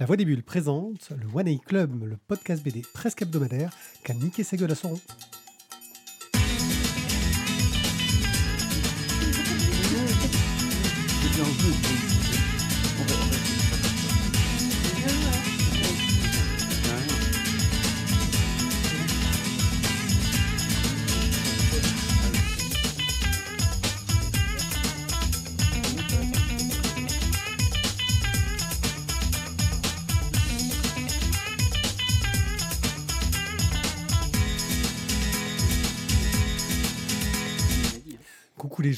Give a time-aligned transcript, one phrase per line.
[0.00, 3.70] La Voix des Bulles présente le One A Club, le podcast BD presque hebdomadaire
[4.02, 4.74] qu'a niqué ses gueules à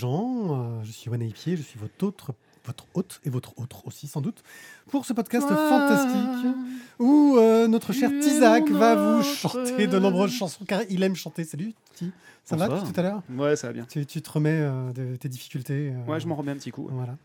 [0.03, 2.35] gens, euh, je suis One Pied, je suis votre autre
[2.65, 4.45] votre hôte et votre autre aussi sans doute
[4.89, 6.55] pour ce podcast fantastique
[7.01, 11.43] où euh, notre cher Tizak va vous chanter de nombreuses chansons car il aime chanter.
[11.43, 12.13] Salut Ti,
[12.45, 12.93] ça va Bonsoir.
[12.93, 13.23] tout à l'heure?
[13.37, 13.85] Ouais, ça va bien.
[13.91, 16.71] tu, tu te remets euh, de tes difficultés euh, Ouais, je m'en remets un petit
[16.71, 16.89] coup.
[16.93, 17.17] Voilà.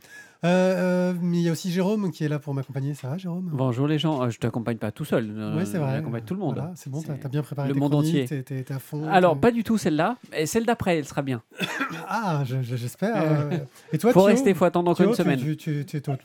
[0.43, 2.93] Euh, euh, mais il y a aussi Jérôme qui est là pour m'accompagner.
[2.93, 3.49] Ça va Jérôme?
[3.51, 5.25] Bonjour les gens, Euh, je t'accompagne pas tout seul,
[5.57, 5.93] Oui, c'est vrai.
[5.95, 6.55] j'accompagne tout le monde.
[6.55, 8.25] Voilà, c'est bon, t'as as bien préparé le tes monde entier.
[8.25, 9.07] t'es- T'es t'es à fond.
[9.09, 11.41] Alors, pas du tout celle-là, et celle d'après, elle sera bien.
[12.09, 13.49] Ah, je- je- j'espère.
[13.91, 14.27] Et toi, Faut Thio?
[14.27, 15.39] rester, faut attendre encore Thio, une tu- semaine.
[15.39, 16.15] tu- tu- tu- toi,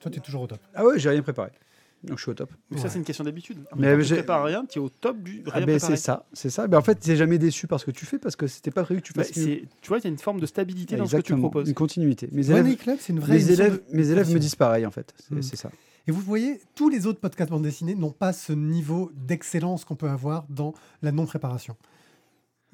[0.00, 0.58] toi, t'es toujours au top.
[0.74, 1.50] Ah ouais, j'ai rien préparé.
[2.04, 2.50] Donc je suis au top.
[2.70, 2.82] Mais Ouais.
[2.82, 3.58] ça, c'est une question d'habitude.
[3.76, 6.50] Mais Mais tu prépares rien, tu es au top du Ah ben, c'est ça, c'est
[6.50, 6.66] ça.
[6.68, 8.84] Ben, en fait, t'es jamais déçu par ce que tu fais parce que c'était pas
[8.84, 9.44] prévu que tu Bah, fasses mieux.
[9.44, 11.68] c'est- tu vois, il y a une forme de stabilité dans ce que tu proposes.
[11.68, 12.28] Une continuité.
[12.32, 14.86] Mes élèves, A Club, c'est une vraie mes élèves, de- mes élèves me disent pareil
[14.86, 15.14] en fait.
[15.28, 15.42] C'est Mm.
[15.42, 15.70] c'est ça.
[16.08, 19.96] Et vous voyez, tous les autres podcasts bande dessinée n'ont pas ce niveau d'excellence qu'on
[19.96, 20.72] peut avoir dans
[21.02, 21.74] la non-préparation.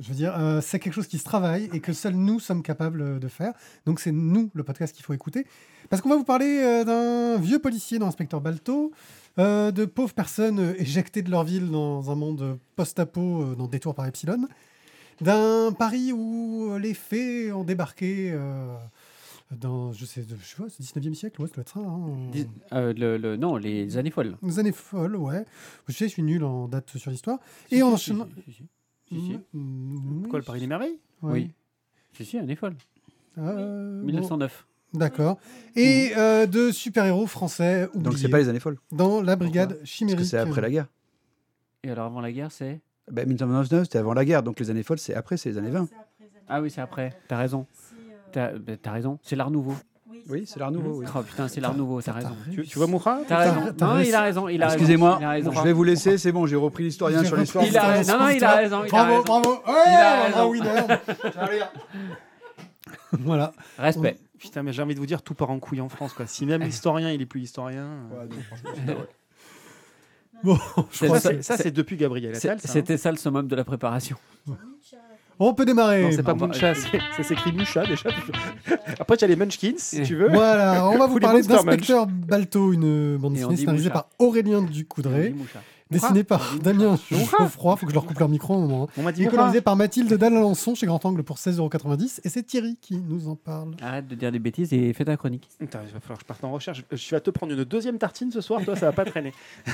[0.02, 2.62] Je veux dire, euh, c'est quelque chose qui se travaille et que seuls nous sommes
[2.62, 3.52] capables de faire.
[3.86, 5.46] Donc c'est nous, le podcast, qu'il faut écouter.
[5.90, 8.90] Parce qu'on va vous parler euh, d'un vieux policier dans Inspecteur Balto,
[9.38, 13.68] euh, de pauvres personnes euh, éjectées de leur ville dans un monde post-apo euh, dans
[13.68, 14.48] Détour par Epsilon,
[15.20, 18.74] d'un Paris où euh, les fées ont débarqué euh,
[19.52, 21.80] dans, je sais, je sais pas, c'est 19e siècle, ouais, ça doit être ça.
[21.80, 22.30] hein.
[22.32, 24.36] Dis- euh, le, le- non, les années folles.
[24.42, 25.44] Les années folles, ouais.
[25.88, 27.38] Je sais, je suis nul en date sur l'histoire.
[27.68, 28.12] Si, Et si, en si.
[29.20, 29.38] Si.
[29.52, 31.32] Mm, Quoi, le Paris des Merveilles ouais.
[31.32, 31.50] Oui.
[32.12, 32.74] Si, si, années folles.
[33.38, 34.66] Euh, bon, 1909.
[34.94, 35.38] D'accord.
[35.74, 38.76] Et euh, de super-héros français oubliés Donc c'est pas les années folles.
[38.90, 40.18] dans la brigade Parce chimérique.
[40.20, 40.86] que c'est après la guerre.
[41.82, 42.80] Et alors avant la guerre, c'est
[43.10, 44.42] Ben, 1999, c'était avant la guerre.
[44.42, 45.88] Donc les années folles, c'est après, c'est les années 20.
[46.48, 47.18] Ah oui, c'est après.
[47.28, 47.66] T'as raison.
[48.32, 49.18] T'as bah, t'as raison.
[49.22, 49.74] C'est l'art nouveau.
[50.28, 51.00] Oui, c'est l'art nouveau.
[51.00, 51.06] oui.
[51.14, 52.00] Oh putain, c'est l'art nouveau.
[52.02, 52.36] T'as raison.
[52.52, 53.54] tu, tu vois Moura T'as raison.
[53.80, 54.08] Non, raison.
[54.08, 54.48] il a raison.
[54.48, 54.76] Il a raison.
[54.78, 55.52] Excusez-moi, Il a raison.
[55.52, 56.18] je vais vous laisser.
[56.18, 57.64] C'est bon, j'ai repris l'historien sur l'histoire.
[57.64, 58.12] Il a raison.
[58.18, 58.82] Non, non, il a raison.
[58.88, 59.50] Bravo, bravo.
[59.50, 60.48] Ouais, Il a raison.
[60.50, 60.82] winner.
[63.20, 63.52] voilà.
[63.78, 64.16] Respect.
[64.38, 66.12] Putain, mais j'ai envie de vous dire, tout part en couille en France.
[66.14, 66.26] Quoi.
[66.26, 67.86] Si même l'historien, il est plus historien.
[68.12, 68.94] euh,
[70.42, 70.58] Bon,
[70.90, 72.58] je C'est crois Ça, ça- c'est- depuis Gabriel Attal.
[72.58, 72.72] ça, hein.
[72.72, 74.16] C'était ça le summum de la préparation.
[75.38, 76.02] On peut démarrer.
[76.02, 78.10] Non, c'est pas Muncha, c'est- ça s'écrit Musha déjà.
[78.98, 80.28] Après, tu as les Munchkins, si tu veux.
[80.28, 84.62] Voilà, on va vous parler d'Inspecteur Balto, une bande Et on dessinée scénarisée par Aurélien
[84.62, 85.34] Ducoudray,
[85.90, 88.88] dessinée par Damien Geoffroy, faut que je leur coupe leur micro un moment.
[88.96, 92.20] On m'a dit Et colorisé par Mathilde Dallalençon chez Grand Angle pour 16,90€.
[92.24, 93.72] Et c'est Thierry qui nous en parle.
[93.82, 95.48] Arrête de dire des bêtises et fais ta chronique.
[95.58, 96.84] Putain, il va falloir que je parte en recherche.
[96.90, 99.32] Je vais te prendre une deuxième tartine ce soir, toi, ça va pas traîner.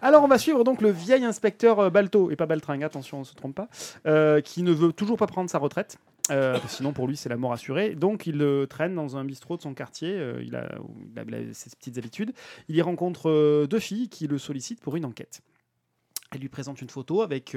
[0.00, 3.20] Alors, on va suivre donc le vieil inspecteur euh, Balto, et pas Baltringue, attention, on
[3.20, 3.68] ne se trompe pas,
[4.06, 5.98] euh, qui ne veut toujours pas prendre sa retraite.
[6.30, 7.94] euh, sinon, pour lui, c'est la mort assurée.
[7.94, 10.10] Donc, il traîne dans un bistrot de son quartier.
[10.40, 10.68] il, a,
[11.26, 12.32] il a- ses petites habitudes.
[12.68, 15.40] Il y rencontre deux filles qui le sollicitent pour une enquête.
[16.30, 17.56] Elle lui présente une photo avec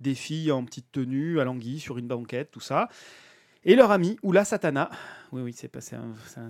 [0.00, 2.88] des filles en petite tenue, à l'anguille, sur une banquette, tout ça.
[3.64, 4.90] Et leur ami, Oula Satana,
[5.30, 5.70] oui, oui, c'est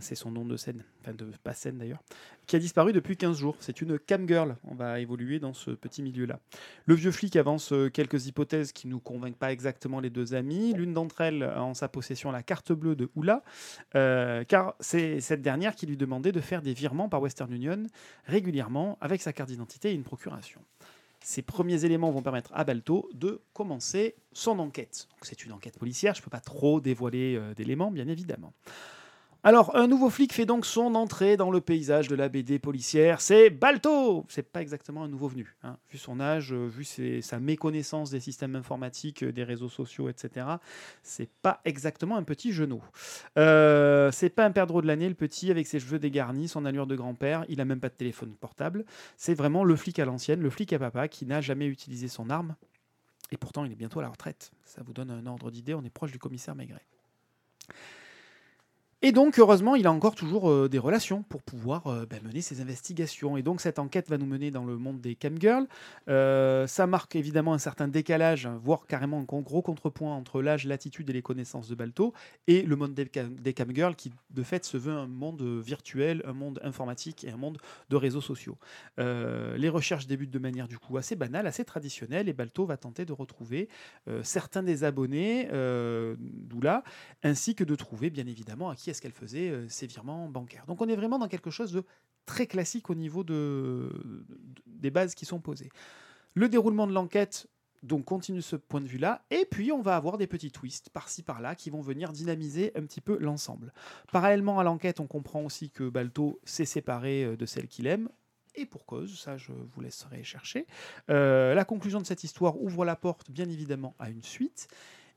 [0.01, 2.03] c'est son nom de scène, enfin de pas scène d'ailleurs,
[2.47, 3.55] qui a disparu depuis 15 jours.
[3.61, 4.57] C'est une cam girl.
[4.65, 6.41] On va évoluer dans ce petit milieu-là.
[6.87, 10.73] Le vieux flic avance euh, quelques hypothèses qui nous convainquent pas exactement les deux amis.
[10.73, 13.45] L'une d'entre elles a en sa possession la carte bleue de Oula,
[13.95, 17.85] euh, car c'est cette dernière qui lui demandait de faire des virements par Western Union
[18.25, 20.63] régulièrement avec sa carte d'identité et une procuration.
[21.23, 25.09] Ces premiers éléments vont permettre à Balto de commencer son enquête.
[25.23, 28.53] C'est une enquête policière, je ne peux pas trop dévoiler euh, d'éléments, bien évidemment.
[29.45, 33.21] Alors, un nouveau flic fait donc son entrée dans le paysage de la BD policière.
[33.21, 35.57] C'est Balto C'est pas exactement un nouveau venu.
[35.65, 35.79] hein.
[35.91, 36.85] Vu son âge, euh, vu
[37.23, 40.47] sa méconnaissance des systèmes informatiques, euh, des réseaux sociaux, etc.,
[41.03, 42.85] c'est pas exactement un petit genou.
[43.37, 46.87] Euh, c'est pas un perdreau de l'année, le petit, avec ses cheveux dégarnis, son allure
[46.87, 47.45] de grand-père.
[47.49, 48.85] Il a même pas de téléphone portable.
[49.17, 52.31] C'est vraiment le flic à l'ancienne, le flic à papa, qui n'a jamais utilisé son
[52.31, 52.55] arme.
[53.33, 54.53] Et pourtant, il est bientôt à la retraite.
[54.65, 56.87] Ça vous donne un ordre d'idée, on est proche du commissaire Maigret.
[59.05, 62.41] Et donc, heureusement, il a encore toujours euh, des relations pour pouvoir euh, bah, mener
[62.41, 63.37] ses investigations.
[63.37, 65.67] Et donc, cette enquête va nous mener dans le monde des camgirls.
[66.09, 71.11] Euh, ça marque évidemment un certain décalage, voire carrément un gros contrepoint entre l'âge, l'attitude
[71.11, 72.13] et les connaissances de Balto
[72.47, 76.23] et le monde des, cam- des camgirls qui, de fait, se veut un monde virtuel,
[76.25, 77.59] un monde informatique et un monde
[77.91, 78.57] de réseaux sociaux.
[79.01, 82.77] Euh, les recherches débutent de manière du coup assez banale, assez traditionnelle, et Balto va
[82.77, 83.69] tenter de retrouver
[84.23, 85.49] certains des abonnés
[86.19, 86.85] d'Oula,
[87.25, 90.65] ainsi que de trouver bien évidemment à qui est-ce qu'elle faisait euh, ses virements bancaires.
[90.67, 91.85] Donc on est vraiment dans quelque chose de
[92.25, 93.91] très classique au niveau de-
[94.67, 95.71] des bases qui sont posées.
[96.35, 97.49] Le déroulement de l'enquête
[97.83, 101.25] donc continue ce point de vue-là, et puis on va avoir des petits twists par-ci
[101.25, 103.73] par-là qui vont venir dynamiser un petit peu l'ensemble.
[104.13, 108.09] Parallèlement à l'enquête, on comprend aussi que Balto s'est séparé euh, de celle qu'il aime,
[108.55, 110.67] et pour cause, ça je vous laisserai chercher.
[111.11, 114.69] Euh, la conclusion de cette histoire ouvre la porte bien évidemment à une suite.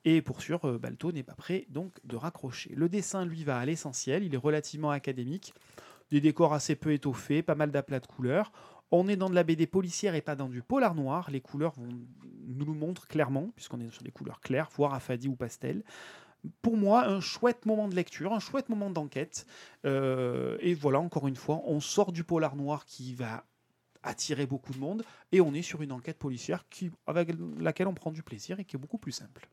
[0.05, 2.73] Et pour sûr, euh, Balto n'est pas prêt donc de raccrocher.
[2.75, 4.23] Le dessin, lui, va à l'essentiel.
[4.23, 5.53] Il est relativement académique.
[6.11, 8.51] Des décors assez peu étoffés, pas mal d'aplats de couleurs.
[8.91, 11.31] On est dans de la BD policière et pas dans du polar noir.
[11.31, 11.89] Les couleurs vont
[12.47, 15.83] nous le montrent clairement, puisqu'on est sur des couleurs claires, voire affadies ou pastel.
[16.61, 19.47] Pour moi, un chouette moment de lecture, un chouette moment d'enquête.
[19.85, 23.43] Euh, et voilà, encore une fois, on sort du polar noir qui va
[24.03, 26.63] attirer beaucoup de monde et on est sur une enquête policière
[27.07, 29.49] avec laquelle on prend du plaisir et qui est beaucoup plus simple.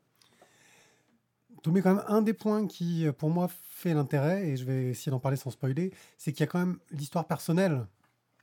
[1.70, 4.86] Mets quand même un des points qui, euh, pour moi, fait l'intérêt, et je vais
[4.86, 7.86] essayer d'en parler sans spoiler, c'est qu'il y a quand même l'histoire personnelle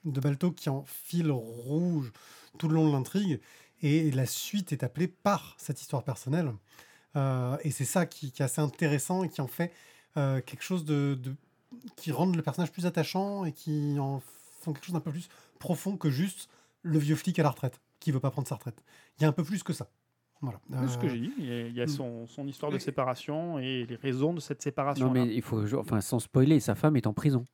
[0.06, 2.12] de Balto qui en fil rouge
[2.58, 3.42] tout le long de l'intrigue,
[3.82, 6.54] et la suite est appelée par cette histoire personnelle.
[7.16, 9.74] Euh, et c'est ça qui, est assez intéressant et qui en fait
[10.18, 11.36] euh, quelque chose de, de-
[11.96, 14.22] qui rend le personnage plus attachant et qui en
[14.62, 15.30] font quelque chose d'un peu plus
[15.60, 16.50] profond que juste
[16.84, 18.84] le vieux flic à la retraite qui veut pas prendre sa retraite.
[19.18, 19.90] Il y a un peu plus que ça.
[20.42, 20.60] Voilà.
[20.82, 21.34] C'est ce que Euh, j'ai dit.
[21.38, 21.90] Il y a, il y a mm.
[21.90, 25.08] son, son histoire de séparation et les raisons de cette séparation.
[25.08, 27.46] Non, mais il faut, enfin, sans spoiler, sa femme est en prison.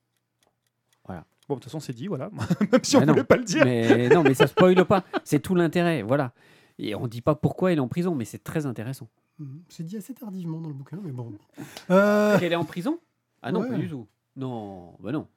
[1.47, 2.29] Bon, de toute façon, c'est dit, voilà.
[2.71, 3.63] Même si on non, voulait pas le dire.
[3.63, 5.03] Mais non, mais ça spoile pas.
[5.23, 6.33] C'est tout l'intérêt, voilà.
[6.79, 9.07] Et on dit pas pourquoi il est en prison, mais c'est très intéressant.
[9.37, 9.61] Mhm.
[9.69, 11.33] C'est dit assez tardivement dans le bouquin, mais bon.
[11.91, 12.99] Euh, Qu'elle est en prison?
[13.43, 13.69] Ah non, Ouais.
[13.69, 14.07] pas du tout.
[14.35, 15.27] Non, bah non.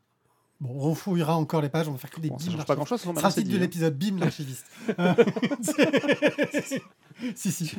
[0.61, 2.67] bon, on refouillera encore les pages, on va faire que des Bon, ça bims change
[2.67, 3.01] pas grand-chose.
[3.01, 4.67] Ce sera le titre de l'épisode Bim l'archiviste.
[4.99, 5.15] Euh,
[7.35, 7.77] si, si.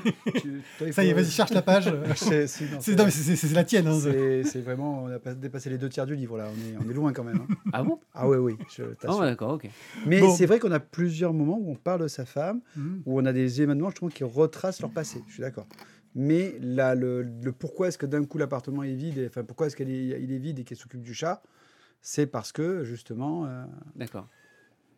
[0.91, 1.91] Ça y est, vas-y, cherche la page.
[2.15, 3.87] C'est la tienne.
[3.87, 3.99] hein.
[3.99, 6.49] c'est- vraiment, on a pas dépassé les deux tiers du livre là.
[6.49, 7.37] On est, on est loin quand même.
[7.49, 7.55] hein.
[7.73, 7.99] Ah bon?
[8.13, 8.57] Ah oui, oui.
[8.75, 9.69] Je Ah d'accord, ok.
[10.05, 10.35] Mais Bon.
[10.35, 13.03] c'est vrai qu'on a plusieurs moments où on parle de sa femme, Mhm.
[13.05, 15.21] où on a des événements justement qui retracent leur passé.
[15.27, 15.67] Je suis d'accord.
[16.15, 19.67] Mais là, le, le pourquoi est-ce que d'un coup l'appartement est vide, et, enfin pourquoi
[19.67, 21.43] est-ce qu'il est, il est vide et qu'elle s'occupe du chat,
[22.01, 23.45] c'est parce que justement.
[23.45, 23.63] euh,
[23.95, 24.27] D'accord.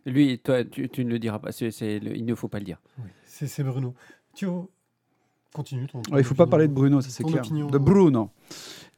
[0.06, 1.50] Lui, toi, tu, tu ne le diras pas.
[1.50, 2.82] Le- il ne faut pas le dire.
[2.98, 3.94] Oui, c'est Bruno.
[4.34, 4.70] Thio,
[5.54, 5.88] continue.
[5.88, 7.42] Ton, ton Ouais, il faut pas parler de Bruno, ça c'est clair.
[7.44, 7.68] opinion.
[7.70, 8.30] De Bruno.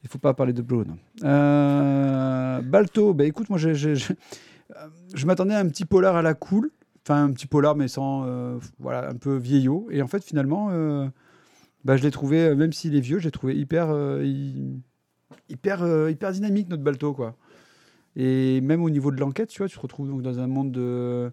[0.03, 0.95] Il faut pas parler de Bruno.
[1.23, 3.95] Euh, Balto, bah écoute, moi euh,
[5.13, 6.71] je m'attendais à un petit polar à la cool,
[7.05, 9.87] enfin un petit polar mais sans, euh, voilà, un peu vieillot.
[9.91, 11.07] Et en fait finalement, euh,
[11.85, 14.81] bah, je l'ai trouvé, euh, même s'il est vieux, je l'ai trouvé hyper, euh, hy-
[15.49, 17.35] hyper, euh, hyper dynamique notre Balto quoi.
[18.15, 20.71] Et même au niveau de l'enquête, tu vois, tu te retrouves donc dans un monde
[20.71, 21.31] de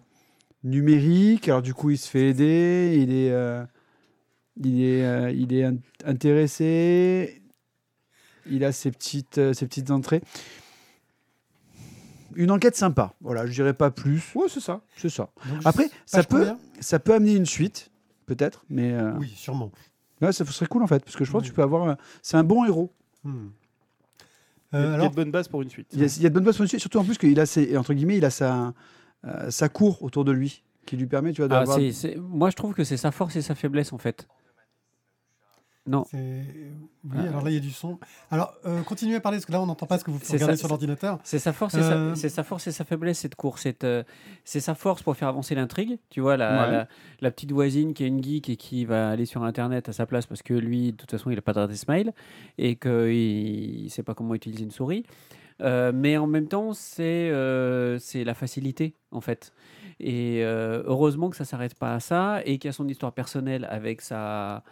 [0.63, 1.47] numérique.
[1.49, 3.63] Alors du coup, il se fait aider, il est, euh,
[4.57, 7.41] il est, euh, il est in- intéressé,
[8.49, 10.21] il a ses petites, euh, ses petites entrées.
[12.35, 14.23] Une enquête sympa, voilà, je dirais pas plus.
[14.35, 14.81] Ouais, c'est ça.
[14.95, 15.29] C'est ça.
[15.49, 16.47] Donc, Après, ça peut,
[16.79, 17.91] ça peut amener une suite,
[18.25, 19.69] peut-être, mais euh, Oui, sûrement.
[20.21, 21.47] ouais, ça serait cool en fait, parce que je pense Oui.
[21.47, 21.89] que tu peux avoir.
[21.89, 22.93] un- C'est un bon héros.
[23.25, 23.47] Hmm.
[24.73, 25.87] Il y a- Euh, il y a alors, de bonnes bases pour une suite.
[25.91, 27.17] Il y a, il y a de bonnes bases pour une suite, surtout en plus
[27.17, 28.73] qu'il a ses, entre guillemets, il a sa,
[29.25, 31.77] euh, sa cour autour de lui, qui lui permet, tu vois, Ah, d'avoir.
[31.77, 34.25] c'est, c'est- Moi, je trouve que c'est sa force et sa faiblesse, en fait.
[35.87, 36.19] Non, oui,
[37.11, 37.21] Ah.
[37.21, 37.97] alors là, il y a du son.
[38.29, 40.53] Alors, euh, continuez à parler, parce que là, on n'entend pas ce que vous regardez
[40.53, 41.17] ça, sur l'ordinateur.
[41.23, 43.61] c'est sa force, et Euh, sa, c'est sa force et sa faiblesse cette course.
[43.63, 44.03] C'est, euh,
[44.43, 45.97] c'est sa force pour faire avancer l'intrigue.
[46.11, 46.71] Tu vois la, Ouais.
[46.71, 46.87] la,
[47.21, 50.05] la petite voisine qui est une geek et qui va aller sur Internet à sa
[50.05, 52.13] place parce que lui, de toute façon, il n'a pas d'adresse mail
[52.59, 55.03] et qu'il ne sait pas comment utiliser une souris.
[55.63, 57.31] Mais en même temps, c'est,
[57.99, 59.51] c'est la facilité en fait.
[59.99, 63.67] Et heureusement que ça s'arrête pas à ça et qu'il y a son histoire personnelle
[63.69, 64.63] avec sa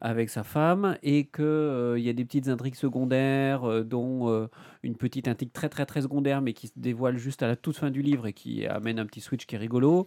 [0.00, 4.48] avec sa femme et qu'il y a des petites intrigues secondaires, euh, dont euh,
[4.82, 7.76] une petite intrigue très très très secondaire, mais qui se dévoile juste à la toute
[7.76, 10.06] fin du livre et qui amène un petit switch qui est rigolo.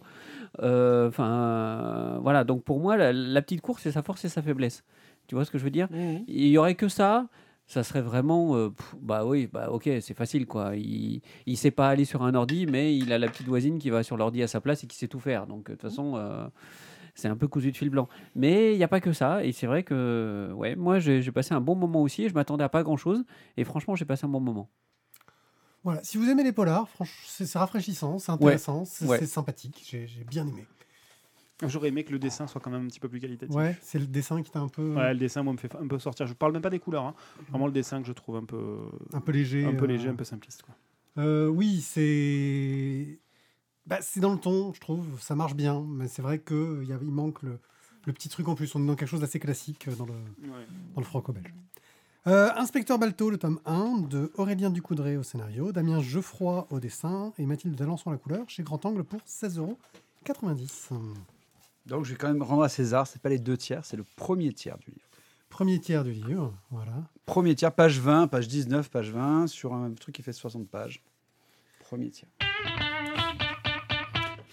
[0.62, 2.44] Euh, Enfin, euh, voilà.
[2.44, 4.84] Donc pour moi, la, la petite course, c'est sa force et sa faiblesse.
[5.26, 5.88] Tu vois ce que je veux dire?
[6.28, 7.28] Il y aurait que ça.
[7.66, 10.74] Ça serait vraiment, euh, pff, bah oui, bah ok, c'est facile quoi.
[10.74, 13.90] Il, il sait pas aller sur un ordi, mais il a la petite voisine qui
[13.90, 15.46] va sur l'ordi à sa place et qui sait tout faire.
[15.46, 16.48] Donc de toute façon, euh,
[17.14, 18.08] c'est un peu cousu de fil blanc.
[18.34, 19.44] Mais il n'y a pas que ça.
[19.44, 22.28] Et c'est vrai que ouais, moi, j'ai passé un bon moment aussi.
[22.28, 23.24] Je m'attendais à pas grand-chose.
[23.56, 24.68] Et franchement, j'ai passé un bon moment.
[25.82, 29.24] Voilà, si vous aimez les polars, franchement, c'est rafraîchissant, c'est intéressant, c'est Ouais.
[29.24, 30.66] sympathique, j'ai bien aimé.
[31.66, 33.54] J'aurais aimé que le dessin soit quand même un petit peu plus qualitatif.
[33.54, 35.86] Ouais, c'est le dessin qui t'a un peu, Ouais, le dessin, moi, me fait un
[35.86, 36.26] peu sortir.
[36.26, 37.04] Je parle même pas des couleurs.
[37.04, 37.14] hein.
[37.50, 38.78] Vraiment le dessin que je trouve un peu,
[39.12, 39.64] un peu léger.
[39.66, 40.62] un peu euh, léger, un peu simpliste.
[40.62, 40.74] Quoi.
[41.18, 43.18] Euh, oui, c'est.
[43.90, 45.20] Bah, c'est dans le ton, je trouve.
[45.20, 45.84] Ça marche bien.
[45.86, 47.58] Mais c'est vrai qu'il y a- il manque le,
[48.06, 48.74] le petit truc en plus.
[48.74, 50.14] On est dans quelque chose d'assez classique euh, dans le,
[50.94, 51.52] dans le franco-belge.
[52.26, 57.32] Euh, Inspecteur Balto, le tome 1, de Aurélien Ducoudray au scénario, Damien Geoffroy au dessin
[57.38, 60.98] et Mathilde Dalançon à la couleur, chez Grand Angle pour 16,90€.
[61.86, 64.04] Donc je vais quand même rendre à César, c'est pas les deux tiers, c'est le
[64.16, 65.06] premier tiers du livre.
[65.48, 66.92] Premier tiers du livre, voilà.
[67.24, 71.02] Premier tiers, page 20, page 19, page 20, sur un truc qui fait 60 pages.
[71.80, 72.28] Premier tiers.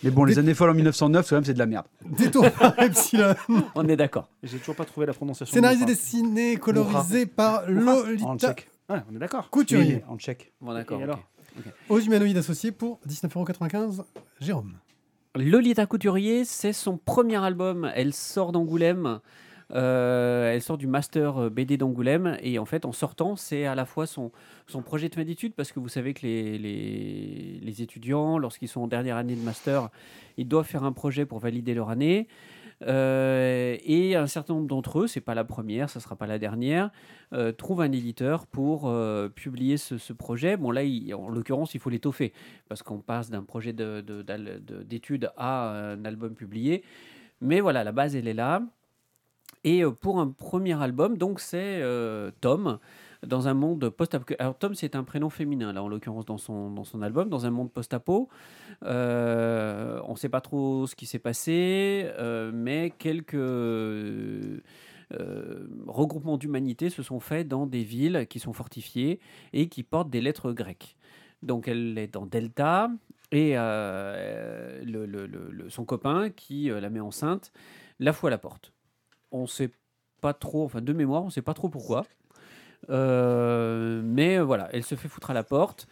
[0.03, 1.85] Mais bon, les années folles en 1909, quand même, c'est de la merde.
[2.05, 3.33] Détour par Epsilon.
[3.75, 4.29] On est d'accord.
[4.43, 5.53] J'ai toujours pas trouvé la prononciation.
[5.53, 8.69] Scénarisé, de dessiné, colorisé par En Lolita tchèque.
[8.89, 9.49] Ouais, on est d'accord.
[9.49, 10.03] Couturier.
[10.07, 10.53] Oui, en tchèque.
[10.61, 11.01] Bon, d'accord.
[11.89, 14.03] Aux humanoïdes associés pour 19,95€.
[14.39, 14.73] Jérôme.
[15.35, 17.91] Lolita Couturier, c'est son premier album.
[17.95, 19.19] Elle sort d'Angoulême.
[19.73, 22.37] Euh, elle sort du master euh, BD d'Angoulême.
[22.41, 24.31] Et en fait, en sortant, c'est à la fois son,
[24.67, 28.81] son projet de fin d'études, parce que vous savez que les, les, étudiants, lorsqu'ils sont
[28.81, 29.89] en dernière année de master,
[30.37, 32.27] ils doivent faire un projet pour valider leur année.
[32.83, 36.37] Euh, et un certain nombre d'entre eux, c'est pas la première, ça sera pas la
[36.37, 36.91] dernière,
[37.57, 38.91] trouvent un éditeur pour
[39.35, 40.57] publier ce, projet.
[40.57, 40.81] Bon là,
[41.15, 42.33] en l'occurrence, il faut l'étoffer
[42.69, 46.83] parce qu'on passe d'un projet de- de- d'études à un album publié.
[47.41, 48.61] Mais voilà, la base, elle est là.
[49.63, 52.79] Et euh, pour un premier album, donc c'est euh, Tom,
[53.25, 54.33] dans un monde post-apo.
[54.39, 57.45] Alors Tom, c'est un prénom féminin, là, en l'occurrence, dans son, dans son album, dans
[57.45, 58.29] un monde post-apo.
[58.83, 62.09] Euh, on ne sait pas trop ce qui s'est passé,
[62.53, 63.35] mais quelques
[65.87, 69.19] regroupements d'humanité se sont faits dans des villes qui sont fortifiées
[69.53, 70.95] et qui portent des lettres grecques.
[71.43, 72.89] Donc elle est dans Delta
[73.31, 73.55] et
[75.69, 77.51] son copain qui la met enceinte
[77.99, 78.73] la fout à la porte.
[79.31, 79.69] On sait
[80.21, 82.05] pas trop, enfin de mémoire, on sait pas trop pourquoi.
[82.89, 85.87] Euh, mais voilà, elle se fait foutre à la porte.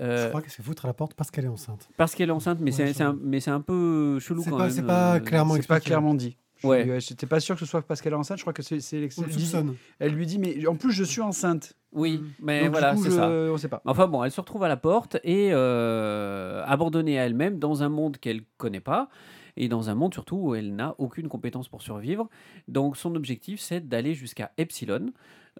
[0.00, 1.88] euh, Je crois qu'elle se fait foutre à la porte parce qu'elle est enceinte.
[1.96, 4.56] parce qu'elle est enceinte, mais Ouais, c'est un, mais c'est un peu chelou C'est quand
[4.58, 4.72] pas- même.
[4.72, 6.36] c'est pas euh, clairement C'est pas clairement dit.
[6.58, 6.98] Je Ouais.
[7.00, 8.38] J'étais pas sûr que ce soit parce qu'elle est enceinte.
[8.38, 8.76] Je crois que c'est.
[8.92, 9.74] elle, dit- soupçonne.
[9.98, 11.74] elle lui dit, mais en plus, je suis enceinte.
[11.92, 13.28] Oui, mais Donc, du voilà, c'est ça.
[13.28, 13.82] On sait pas.
[13.84, 17.88] Enfin bon, elle se retrouve à la porte et euh, abandonnée à elle-même dans un
[17.88, 19.08] monde qu'elle connaît pas
[19.56, 22.28] et dans un monde surtout où elle n'a aucune compétence pour survivre.
[22.68, 25.06] Donc son objectif, c'est d'aller jusqu'à Epsilon,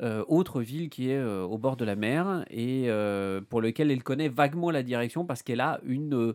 [0.03, 3.91] euh, autre ville qui est euh, au bord de la mer et euh, pour lequel
[3.93, 6.35] elle connaît vaguement la direction parce qu'elle a une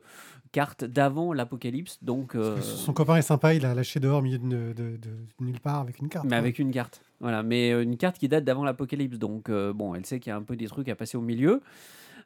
[0.53, 1.99] carte d'avant l'apocalypse.
[2.01, 5.09] Donc, Son copain est sympa, il a lâché dehors au milieu de, de- de- de
[5.41, 6.25] nulle part avec une carte.
[6.27, 7.01] Mais avec une carte.
[7.19, 9.17] Voilà, mais une carte qui date d'avant l'apocalypse.
[9.19, 11.61] Donc, bon, elle sait qu'il y a un peu des trucs à passer au milieu.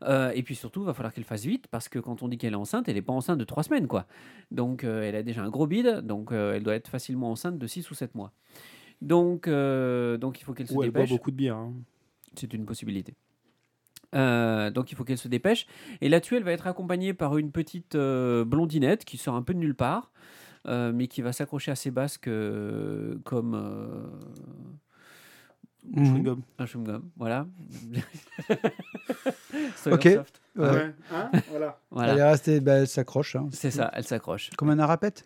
[0.05, 2.37] Euh, et puis surtout, il va falloir qu'elle fasse vite parce que quand on dit
[2.37, 4.05] qu'elle est enceinte, elle n'est pas enceinte de trois semaines, quoi.
[4.51, 7.57] Donc, euh, elle a déjà un gros bide, donc euh, elle doit être facilement enceinte
[7.57, 8.31] de 6 ou 7 mois.
[9.01, 11.17] Donc, donc il faut qu'elle se Ou elle boit dépêche.
[11.17, 11.55] beaucoup de bière.
[11.57, 11.73] hein.
[12.35, 13.15] C'est une possibilité.
[14.15, 15.65] Euh, donc il faut qu'elle se dépêche.
[16.01, 19.53] Et là-dessus, elle va être accompagnée par une petite euh, blondinette qui sort un peu
[19.53, 20.11] de nulle part,
[20.67, 22.29] euh, mais qui va s'accrocher à ses basques
[23.23, 24.11] comme
[25.85, 26.05] euh, Mhm.
[26.05, 26.41] Chewing-gum.
[26.59, 27.01] un chewing-gum.
[27.17, 27.47] Voilà.
[29.91, 30.03] Ok.
[30.07, 30.41] Soft.
[30.55, 30.69] Ouais.
[30.69, 30.95] Ouais.
[31.11, 31.79] Hein voilà.
[31.91, 32.13] Voilà.
[32.13, 33.35] Elle est restée, bah, elle s'accroche.
[33.35, 33.47] hein.
[33.51, 34.49] C'est ça, elle s'accroche.
[34.57, 35.25] Comme un arapète.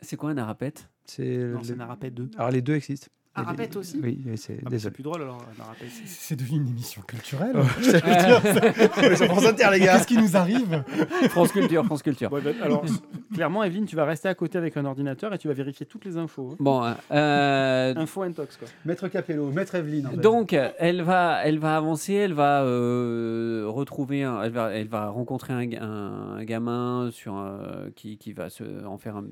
[0.00, 1.24] C'est quoi un arapète C'est.
[1.36, 2.30] Le- un arapète 2.
[2.36, 3.08] Alors les deux existent.
[3.38, 4.54] Un Et les- arapète aussi Oui, c'est.
[4.58, 4.92] Ah, bah, Désolé.
[4.94, 5.44] plus drôle alors.
[5.80, 7.56] C'est- C'est devenu une émission culturelle.
[7.82, 8.00] C'est
[9.26, 9.94] France Inter, les gars.
[9.94, 10.82] Qu'est-ce qui nous arrive
[11.30, 12.30] France Culture, France Culture.
[12.30, 12.84] Ben, alors,
[13.32, 16.04] clairement, Evelyne, tu vas rester à côté avec un ordinateur et tu vas vérifier toutes
[16.04, 16.50] les infos.
[16.52, 16.56] hein.
[16.60, 18.68] Bon, euh, Info intox, quoi.
[18.84, 20.06] Maître Capello, Maître Evelyne.
[20.06, 20.16] en fait.
[20.18, 25.08] donc elle va, elle va avancer, elle va euh, retrouver, un- elle va, elle va
[25.08, 29.24] rencontrer un, ga- un- un gamin sur un- qui, qui va se en faire, un-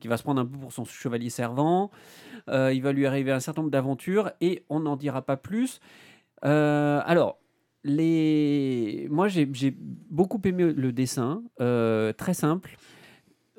[0.00, 1.90] qui va se prendre un peu pour son chevalier servant.
[2.48, 5.80] Euh, il va lui arriver un certain nombre d'aventures et on n'en dira pas plus.
[6.44, 7.38] Euh, alors.
[7.88, 9.06] Les...
[9.10, 9.46] Moi, j'ai
[9.78, 12.76] beaucoup aimé le dessin, euh, très simple.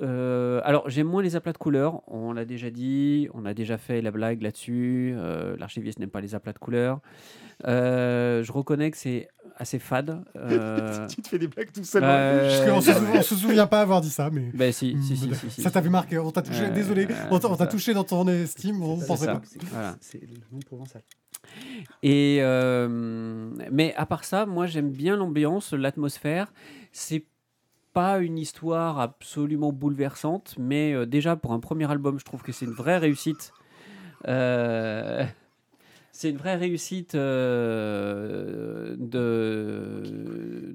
[0.01, 2.01] Euh, alors, j'aime moins les aplats de couleurs.
[2.11, 5.15] On l'a déjà dit, on a déjà fait la blague là-dessus.
[5.57, 6.99] L'archiviste n'aime pas les aplats de couleurs.
[7.63, 10.23] Je reconnais que c'est assez fade.
[10.37, 12.03] Euh, tu te fais des blagues tout seul.
[12.03, 12.81] euh, on
[13.21, 14.49] se souvient pas avoir dit ça, mais.
[14.53, 15.61] ben, si, si, si, si, si.
[15.61, 18.81] Ça t'avait marqué, on t'a touché, Euh, désolé, euh, on t'a touché dans ton estime,
[18.83, 19.33] on pensait ça.
[19.35, 19.41] pas.
[19.71, 19.95] Voilà.
[19.99, 21.01] C'est le nom provençal.
[22.03, 22.87] Et euh,
[23.71, 26.53] mais à part ça, moi j'aime bien l'ambiance, l'atmosphère.
[26.91, 27.25] C'est
[27.93, 32.51] pas une histoire absolument bouleversante, mais euh, déjà pour un premier album, je trouve que
[32.51, 33.53] c'est une vraie réussite.
[34.27, 35.23] Euh,
[36.17, 40.01] c'est une vraie réussite euh, de,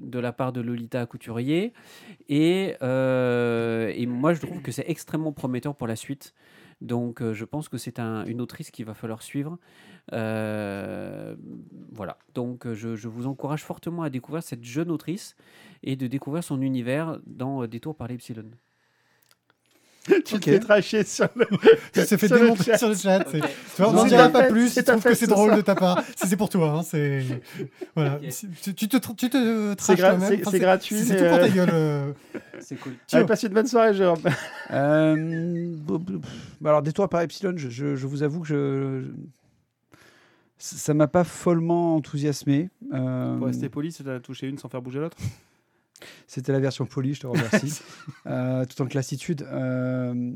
[0.01, 1.73] de la part de Lolita Couturier.
[2.29, 6.33] Et, euh, et moi, je trouve que c'est extrêmement prometteur pour la suite.
[6.81, 9.57] Donc, euh, je pense que c'est un- une autrice qu'il va falloir suivre.
[10.11, 12.17] Voilà.
[12.33, 15.35] Donc, je, je vous encourage fortement à découvrir cette jeune autrice
[15.83, 18.49] et de découvrir son univers dans Détour par l'Epsilon.
[20.25, 20.41] tu Ok.
[20.41, 21.45] te fais tracher sur le.
[21.93, 22.77] Ça s'est fait Sur le démonter chat.
[22.77, 23.23] sur le chat.
[23.31, 23.39] c'est-.
[23.39, 24.67] Tu vois, on n'en c'est dira pas plus.
[24.69, 26.03] c'est Je trouve que c'est ce drôle de ta part.
[26.17, 26.69] Si c'est pour toi.
[26.79, 27.23] Hein, c'est
[27.95, 28.19] voilà.
[28.61, 30.29] Tu, tu te, tu te C'est traches toi-même.
[30.29, 31.69] c'est- Enfin, c'est gratuit, C'est tout pour ta euh, gueule.
[31.71, 32.11] euh.
[32.59, 32.93] C'est cool.
[33.07, 33.17] Tio.
[33.19, 34.19] Allez, passe une bonne soirée, Jérôme.
[34.71, 35.75] Euh,
[36.61, 39.03] bah alors, Détour par Epsilon, je, je- je vous avoue que je,
[40.57, 42.69] ça m'a pas follement enthousiasmé.
[42.93, 45.17] Euh, Pour rester poli, tu as touché une sans faire bouger l'autre.
[46.27, 47.81] C'était la version polie, je te remercie.
[48.27, 49.43] Euh, tout en classitude.
[49.43, 50.31] Euh,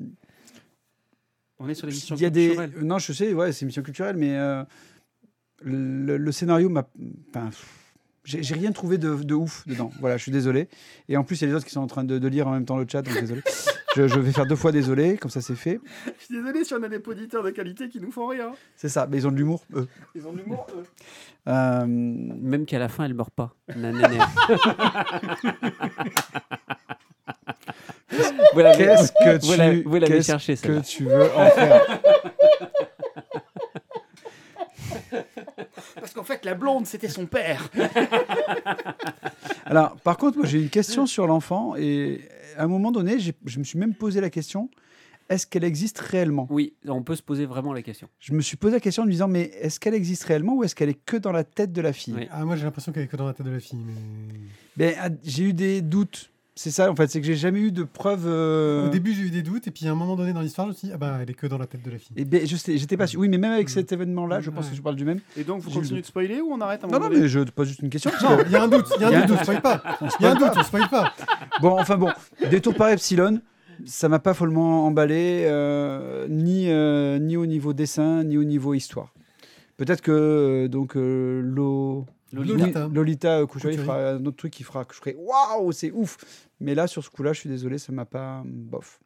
[1.60, 2.48] On est sur l'émission il y a des...
[2.48, 2.74] culturelle.
[2.84, 4.64] Non, je sais, ouais, c'est une mission culturelle, mais euh,
[5.62, 6.88] le, le scénario m'a.
[7.30, 7.50] Enfin,
[8.26, 9.90] j'ai rien trouvé de, de ouf dedans.
[10.02, 10.68] Voilà, je suis désolé.
[11.08, 12.48] Et en plus, il y a les autres qui sont en train de, de lire
[12.48, 13.42] en même temps le chat, donc désolé.
[13.98, 15.80] je, je vais faire deux fois désolé, comme ça c'est fait.
[16.20, 18.52] Je suis désolé si on a des auditeurs de qualité qui nous font rire.
[18.76, 19.88] C'est ça, mais ils ont de l'humour, eux.
[20.16, 20.84] Ils ont de l'humour, eux.
[21.48, 23.54] Euh, Même qu'à la fin, elle meurt pas.
[23.76, 24.18] L'avez
[28.78, 31.82] Qu'est-ce que tu- vous l'avez qu'est-ce cherché, que tu veux en faire
[35.96, 37.70] Parce qu'en fait, la blonde, c'était son père.
[39.66, 42.22] Alors, par contre, moi, j'ai une question sur l'enfant et
[42.58, 44.70] à un moment donné, je me suis même posé la question
[45.30, 46.48] est-ce qu'elle existe réellement?
[46.50, 48.08] Oui, on peut se poser vraiment la question.
[48.20, 50.64] Je me suis posé la question en me disant mais est-ce qu'elle existe réellement ou
[50.64, 52.14] est-ce qu'elle est que dans la tête de la fille?
[52.16, 52.28] Oui.
[52.32, 53.80] Ah, moi, j'ai l'impression qu'elle est que dans la tête de la fille.
[53.86, 53.94] Mais...
[54.78, 56.32] Ben, ah, J'ai eu des doutes.
[56.60, 58.24] C'est ça, en fait, c'est que j'ai jamais eu de preuves.
[58.26, 60.66] euh, Au début, j'ai eu des doutes, et puis à un moment donné dans l'histoire,
[60.66, 62.12] je me suis dit, ah bah, elle est que dans la tête de la fille.
[62.18, 63.20] Et ben, je sais, j'étais pas sûr.
[63.20, 63.74] Oui, mais même avec Mm.
[63.74, 64.72] cet événement-là, je pense Ouais.
[64.72, 65.20] que je parle du même.
[65.38, 67.28] Et donc, vous continuez de spoiler ou on arrête un Non, moment non, donné mais
[67.30, 68.10] je te pose juste une question.
[68.24, 69.84] Non, il y a un doute, il y a un doute, on spoil pas.
[70.20, 71.14] Il y a un doute, on spoil pas.
[71.62, 72.10] Bon, enfin bon,
[72.50, 73.40] Détour par Epsilon,
[73.86, 78.74] ça m'a pas follement emballé, euh, ni, euh, ni au niveau dessin, ni au niveau
[78.74, 79.14] histoire.
[79.78, 82.88] Peut-être que euh, donc euh, Lo- Lolita.
[82.88, 83.78] Lolita Couturier.
[83.78, 86.18] fera un autre truc qui fera que je ferai waouh, c'est ouf.
[86.60, 89.00] Mais là, sur ce coup-là, je suis désolé, ça m'a pas bof.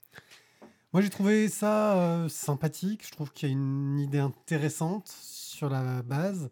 [0.94, 3.06] Moi, j'ai trouvé ça euh, sympathique.
[3.06, 6.50] Je trouve qu'il y a une idée intéressante sur la base.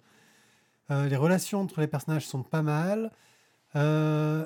[0.91, 3.11] Euh, les relations entre les personnages sont pas mal.
[3.75, 4.45] Euh,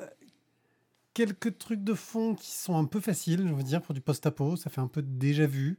[1.14, 4.56] quelques trucs de fond qui sont un peu faciles, je veux dire, pour du post-apo.
[4.56, 5.78] Ça fait un peu déjà vu.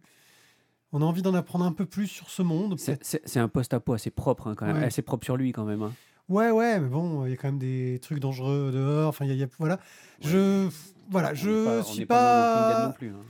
[0.93, 2.79] On a envie d'en apprendre un peu plus sur ce monde.
[2.79, 4.77] C'est un post-apo assez propre, hein, quand même.
[4.77, 4.85] Ouais.
[4.85, 5.83] Assez propre sur lui, quand même.
[5.83, 5.93] hein.
[6.29, 9.09] Ouais, ouais, mais bon, il y a quand même des trucs dangereux dehors.
[9.09, 9.79] Enfin, il y a- il y a, voilà.
[10.21, 10.69] Je,
[11.11, 13.11] voilà, On je pas- suis pas non plus.
[13.11, 13.21] hein.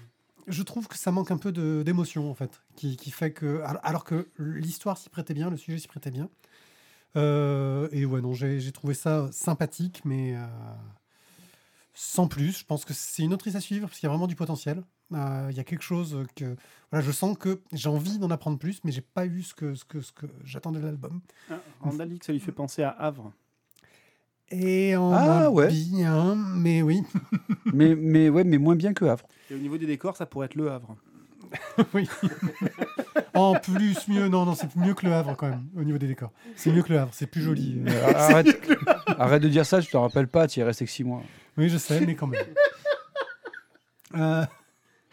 [0.47, 1.51] je trouve que ça manque un peu
[1.83, 5.79] d'émotion en fait, qui, qui fait que alors- que l'histoire s'y prêtait bien, le sujet
[5.79, 6.29] s'y prêtait bien.
[7.17, 10.45] Euh, et ouais non, j'ai j'ai trouvé ça sympathique, mais euh,
[11.95, 12.59] sans plus.
[12.59, 14.83] Je pense que c'est une autrice à suivre parce qu'il y a vraiment du potentiel.
[15.13, 16.57] Euh, Il y a quelque chose que
[16.91, 19.75] voilà, je sens que j'ai envie d'en apprendre plus, mais j'ai pas eu ce que
[19.75, 21.21] ce que ce que j'attendais de l'album.
[21.51, 23.33] Ah, que ça lui fait penser à Havre.
[24.51, 25.69] Et en Ah, ouais.
[25.69, 27.03] bien, mais oui,
[27.73, 29.27] mais, mais ouais, mais moins bien que Havre.
[29.51, 30.97] Et au niveau des décors, ça pourrait être le Havre.
[31.95, 32.09] oui.
[33.35, 36.07] en plus mieux, non non, c'est mieux que le Havre quand même au niveau des
[36.09, 36.33] décors.
[36.57, 37.81] C'est mieux que le Havre, c'est plus joli.
[37.87, 38.13] euh.
[38.15, 38.69] Arrête,
[39.19, 41.23] arrête de dire ça, je te rappelle pas, tu y es resté que 6 mois.
[41.57, 42.45] Oui, je sais, mais quand même.
[44.17, 44.45] Euh,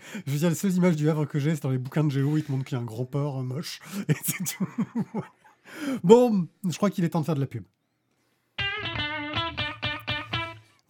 [0.25, 2.11] je veux dire, les seules images du Havre que j'ai, c'est dans les bouquins de
[2.11, 3.79] Géo, ils te montrent qu'il y a un grand port euh, moche.
[4.09, 4.67] Et c'est tout.
[6.03, 7.63] bon, je crois qu'il est temps de faire de la pub.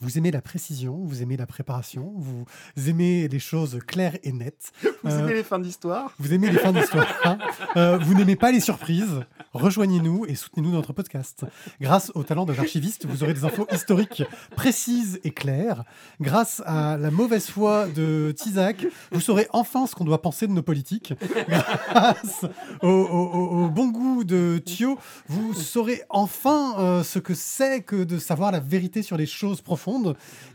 [0.01, 2.45] Vous aimez la précision, vous aimez la préparation, vous
[2.89, 4.71] aimez les choses claires et nettes.
[5.03, 7.07] Vous Euh, aimez les fins d'histoire vous aimez les fins d'histoire.
[7.25, 7.37] hein
[7.75, 9.21] Euh, vous n'aimez pas les surprises.
[9.53, 11.43] Rejoignez-nous et soutenez-nous dans notre podcast.
[11.81, 14.23] Grâce au talent de l'archiviste, vous aurez des infos historiques
[14.55, 15.83] précises et claires.
[16.21, 20.53] Grâce à la mauvaise foi de Tizak, vous saurez enfin ce qu'on doit penser de
[20.53, 21.13] nos politiques.
[21.49, 22.45] Grâce
[22.81, 27.81] au, au- au- au bon goût de Thio, vous saurez enfin euh, ce que c'est
[27.81, 29.90] que de savoir la vérité sur les choses profondes.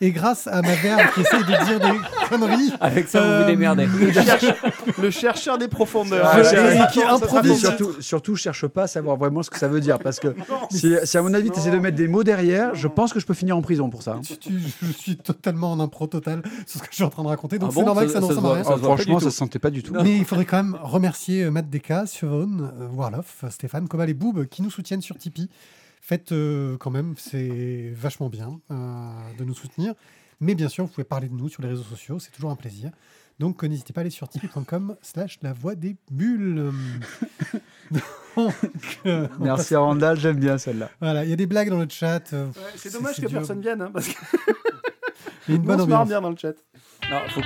[0.00, 3.40] Et grâce à ma verbe qui essaye de dire des conneries, Avec ça, vous Euh,
[3.40, 3.86] vous démerdez.
[3.86, 4.44] le, cherche-
[5.00, 6.28] le chercheur des profondeurs.
[6.32, 6.80] Ah, ouais.
[6.92, 7.58] qui improvise.
[7.60, 9.98] Surtout, surtout, cherche pas à savoir vraiment ce que ça veut dire.
[9.98, 10.34] Parce que Non.
[10.70, 13.20] si, si à mon avis, tu essaies de mettre des mots derrière, je pense que
[13.20, 14.12] je peux finir en prison pour ça.
[14.12, 14.20] hein.
[14.26, 17.22] Tu- tu- je suis totalement en impro total sur ce que je suis en train
[17.22, 18.64] de raconter, donc Ah c'est normal ça- que ça n'en voit- rien.
[18.64, 19.94] ça franchement, ça se sentait pas du tout.
[20.02, 24.08] Mais il faudrait quand même remercier euh, Matt Deka, Siobhan, euh, Warloff, euh, Stéphane, Cobal
[24.10, 25.48] et Boob qui nous soutiennent sur Tipeee.
[26.06, 29.92] Faites euh, quand même, c'est vachement bien euh, de nous soutenir.
[30.38, 32.54] Mais bien sûr, vous pouvez parler de nous sur les réseaux sociaux, c'est toujours un
[32.56, 32.92] plaisir.
[33.40, 36.70] Donc n'hésitez pas à aller sur tipeee.com slash la voix des bulles.
[38.36, 38.54] Donc,
[39.06, 40.90] euh, Merci Randall, j'aime bien celle-là.
[41.00, 42.32] Voilà, il y a des blagues dans le chat.
[42.76, 43.40] c'est dommage que dur.
[43.40, 44.14] personne vienne, hein, parce que
[45.48, 46.54] Il y a une bonne on se marre bien dans le chat.
[47.10, 47.40] Non, faut...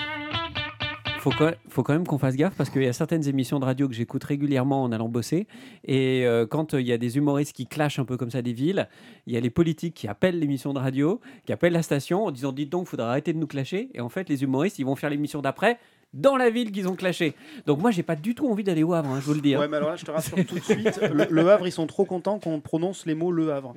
[1.21, 3.67] Faut quand, faut quand même qu'on fasse gaffe parce qu'il y a certaines émissions de
[3.67, 5.47] radio que j'écoute régulièrement en allant bosser.
[5.85, 8.41] Et euh, quand euh, il y a des humoristes qui clashent un peu comme ça
[8.41, 8.89] des villes,
[9.27, 12.31] il y a les politiques qui appellent l'émission de radio, qui appellent la station en
[12.31, 13.91] disant Dites donc, il faudra arrêter de nous clasher.
[13.93, 15.79] Et en fait, les humoristes, ils vont faire l'émission d'après
[16.13, 17.35] dans la ville qu'ils ont clashé.
[17.67, 19.55] Donc moi, j'ai pas du tout envie d'aller au Havre, hein, je vous le dis.
[19.55, 19.61] hein.
[19.61, 21.87] Ouais, mais alors là, je te rassure tout de suite, le, le Havre, ils sont
[21.87, 23.75] trop contents qu'on prononce les mots Le Havre.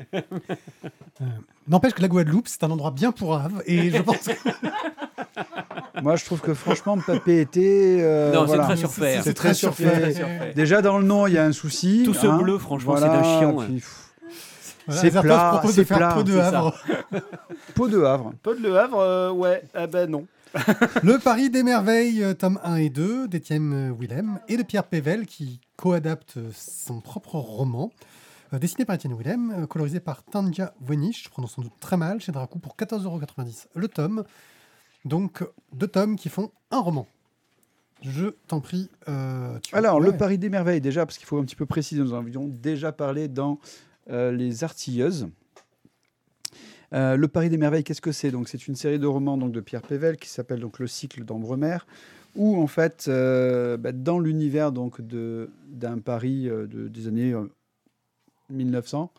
[1.67, 3.62] N'empêche que la Guadeloupe, c'est un endroit bien pour Havre.
[3.65, 4.32] Et je pense que
[6.02, 7.98] Moi, je trouve que franchement, Papé était.
[8.02, 9.19] euh, Non, c'est très surfait.
[9.24, 9.86] C'est très surfait.
[10.02, 10.54] Très surfait.
[10.56, 12.02] Déjà dans le nom, il y a un souci.
[12.04, 12.38] Tout ce hein.
[12.38, 13.60] bleu, franchement, Voilà, c'est d'un chiant.
[13.62, 13.65] hein.
[13.65, 14.13] puis, pff,
[14.88, 16.38] Voilà, C'est plat, propose c'est de faire plat, peu de.
[16.38, 16.76] Havre.
[17.76, 18.34] Peau de Havre.
[18.43, 20.26] Pas de Le Havre, euh, ouais, ah ben non.
[21.04, 24.84] Le Paris des merveilles, euh, tome 1 et 2, d'Étienne euh, Willem et de Pierre
[24.84, 27.92] Pével, qui co-adapte euh, son propre roman.
[28.54, 31.98] Euh, dessiné par Étienne Willem, euh, colorisé par Tandja Wenich, je prononce sans doute très
[31.98, 34.24] mal, chez Dracou pour 14,90€ le tome.
[35.06, 37.08] Donc, deux tomes qui font un roman.
[38.04, 38.89] Je t'en prie.
[39.10, 42.02] euh, tu- Alors, le Paris des merveilles, déjà, parce qu'il faut un petit peu préciser,
[42.02, 43.60] nous en avions déjà parlé dans
[44.08, 45.30] Les Artilleuses.
[46.93, 48.32] Euh, le Paris des merveilles, qu'est-ce que c'est?
[48.32, 51.23] Donc, c'est une série de romans donc, de Pierre Pével qui s'appelle donc Le cycle
[51.23, 51.77] d'Ambremer,
[52.36, 57.34] où en fait, euh, bah, dans l'univers donc de d'un Paris euh, de, des années
[57.34, 57.49] euh,
[58.49, 59.12] 1900,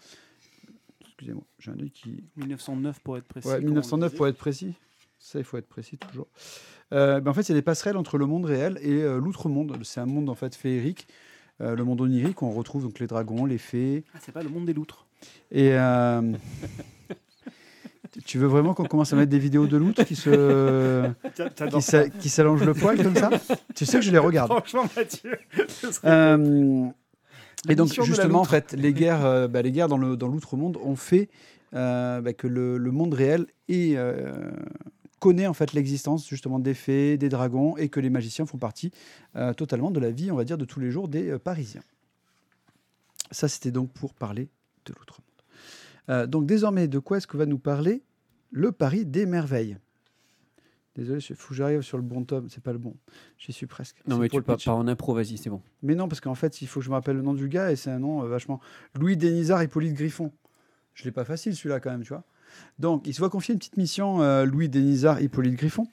[1.00, 3.48] excusez-moi, j'ai un qui 1909 pour être précis.
[3.48, 4.74] Ouais, comme on 1909 le pour être précis.
[5.18, 6.28] Ça, il faut être précis toujours.
[6.90, 9.76] Ben, en fait, il y a des passerelles entre le monde réel et l'outre-monde.
[9.82, 11.08] C'est un monde en fait féerique,
[11.60, 12.42] euh, le monde onirique.
[12.42, 14.04] où On retrouve donc les dragons, les fées.
[14.14, 15.06] Ah, c'est pas le monde des loutres.
[15.50, 16.20] Et euh,
[18.24, 21.08] tu veux vraiment qu'on commence à mettre des vidéos de loutres qui se
[21.72, 23.30] qui s'a- qui s'allongent le poil comme ça
[23.74, 24.50] Tu sais que je les regarde.
[24.50, 25.36] Franchement, Mathieu.
[26.04, 26.86] Euh,
[27.68, 28.50] et donc justement, en loutre.
[28.50, 31.28] fait, les guerres, euh, bah, les guerres dans le dans l'outre-monde ont fait
[31.74, 33.96] euh, bah, que le, le monde réel est,
[35.18, 38.90] connaît en fait l'existence justement des fées, des dragons, et que les magiciens font partie
[39.56, 41.82] totalement de la vie, on va dire, de tous les jours des Parisiens.
[43.30, 44.48] Ça, c'était donc pour parler
[44.84, 45.23] de l'outre-monde.
[46.10, 48.02] Euh, donc désormais, de quoi est-ce que va nous parler
[48.50, 49.78] le Paris des merveilles?
[50.96, 52.48] Désolé, il faut que j'arrive sur le bon tome.
[52.48, 52.94] C'est pas le bon.
[53.36, 53.96] J'y suis presque.
[54.06, 54.66] Non, mais tu pitch.
[54.66, 55.60] pas en impro, vas-y, c'est bon.
[55.82, 57.72] Mais non, parce qu'en fait, il faut que je me rappelle le nom du gars
[57.72, 58.60] et c'est un nom euh, vachement.
[58.94, 60.32] Louis Denisard Hippolyte Griffon.
[60.92, 62.22] Je l'ai pas facile celui-là quand même, tu vois.
[62.78, 65.86] Donc, il se voit confier une petite mission, euh, Louis Denisard Hippolyte Griffon,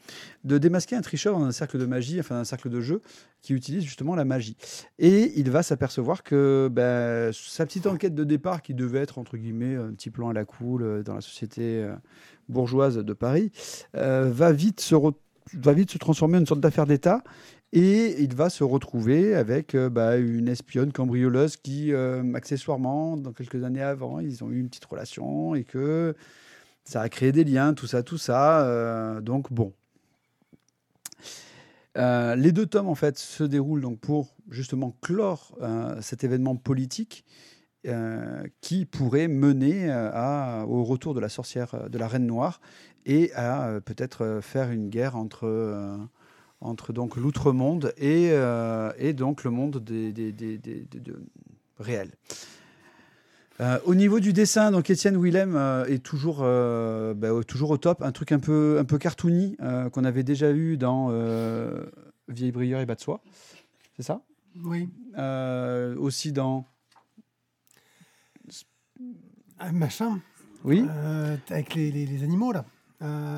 [0.43, 3.01] de démasquer un tricheur dans un cercle de magie, enfin un cercle de jeu,
[3.41, 4.55] qui utilise justement la magie.
[4.99, 9.37] Et il va s'apercevoir que ben, sa petite enquête de départ, qui devait être entre
[9.37, 11.95] guillemets un petit plan à la cool euh, dans la société euh,
[12.49, 13.51] bourgeoise de Paris,
[13.95, 14.95] euh, va vite se
[15.53, 17.23] va vite se transformer en une sorte d'affaire d'État
[17.73, 21.91] et il va se retrouver avec bah, une espionne cambrioleuse qui,
[22.35, 26.13] accessoirement, dans quelques années avant, ils ont eu une petite relation et que
[26.83, 28.65] ça a créé des liens, tout ça, tout ça.
[28.65, 29.73] euh, donc bon.
[31.97, 36.55] Euh, les deux tomes, en fait, se déroulent donc pour justement clore euh, cet événement
[36.55, 37.25] politique
[37.87, 42.61] euh, qui pourrait mener euh, au retour de la sorcière, euh, de la Reine Noire,
[43.05, 45.97] et à euh, peut-être euh, faire une guerre entre, euh,
[47.17, 50.11] l'outre-monde et, euh, donc le monde de-
[51.79, 52.11] réel.
[53.59, 57.69] Euh, au niveau du dessin, donc Étienne Willem euh, est toujours, euh, bah, au- toujours
[57.71, 58.01] au top.
[58.01, 59.57] Un truc un peu, un peu cartoony
[59.91, 61.09] qu'on avait déjà eu dans
[62.27, 63.21] Vieille Brieur et Bas de Soie.
[63.95, 64.21] C'est ça?
[64.63, 64.89] Oui.
[65.97, 66.65] Aussi dans.
[69.59, 70.19] Ah, machin.
[70.63, 70.85] Oui
[71.49, 72.65] avec les, les- les animaux, là.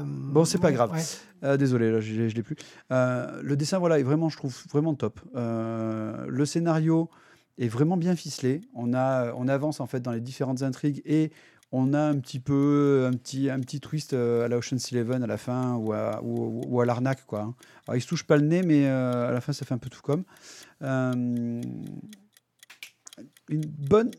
[0.06, 0.92] Bon, c'est pas ouais, grave.
[0.92, 1.58] ouais.
[1.58, 2.56] Désolé, là, je ne l'ai plus.
[2.90, 5.20] Le dessin, voilà, est vraiment, je trouve, vraiment top.
[5.36, 7.10] Le scénario
[7.58, 8.62] est vraiment bien ficelé.
[8.74, 11.32] On, a, on avance en fait dans les différentes intrigues et
[11.72, 15.24] on a un petit peu un petit, un petit twist euh, à la Ocean's Eleven
[15.24, 17.26] à la fin ou à, ou, ou à l'arnaque.
[17.26, 17.42] Quoi.
[17.42, 17.56] hein.
[17.88, 19.80] Alors, il se touche pas le nez, mais euh, à la fin, ça fait un
[19.80, 20.24] peu tout comme.
[20.84, 21.62] Euh,
[23.50, 24.12] une bonne.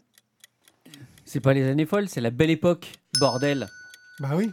[1.25, 3.68] C'est pas les années folles, c'est la belle époque, bordel.
[4.20, 4.51] Bah oui.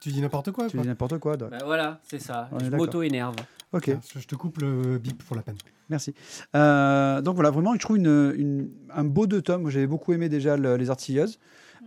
[0.00, 0.66] Tu dis n'importe quoi.
[0.68, 0.82] Tu quoi.
[0.82, 1.50] dis n'importe quoi, Doc.
[1.50, 2.48] Bah voilà, c'est ça.
[2.52, 3.34] On je m'auto-énerve.
[3.72, 3.90] Ok.
[4.16, 5.56] Je te coupe le bip pour la peine.
[5.88, 6.14] Merci.
[6.56, 9.68] Euh, donc voilà, vraiment, je trouve une, une- un beau deux tomes.
[9.70, 11.38] J'avais beaucoup aimé déjà le- Les Artilleuses.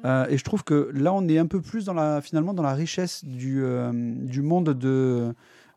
[0.05, 2.63] Euh, et je trouve que là, on est un peu plus dans la, finalement dans
[2.63, 5.33] la richesse du, euh, du monde de,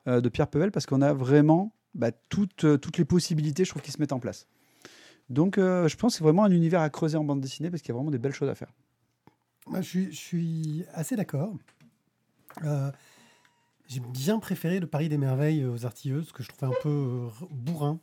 [0.09, 3.83] euh, de Pierre Pevel parce qu'on a vraiment bah, toutes, toutes les possibilités, je trouve,
[3.83, 4.47] qui se mettent en place.
[5.29, 7.83] Donc euh, je pense que c'est vraiment un univers à creuser en bande dessinée parce
[7.83, 8.73] qu'il y a vraiment des belles choses à faire.
[9.69, 11.53] Moi, je, suis, je suis assez d'accord.
[13.87, 16.89] Euh, J'ai bien préféré le Paris des Merveilles aux Artilleuses, que je trouvais un peu
[16.89, 18.01] euh, bourrin.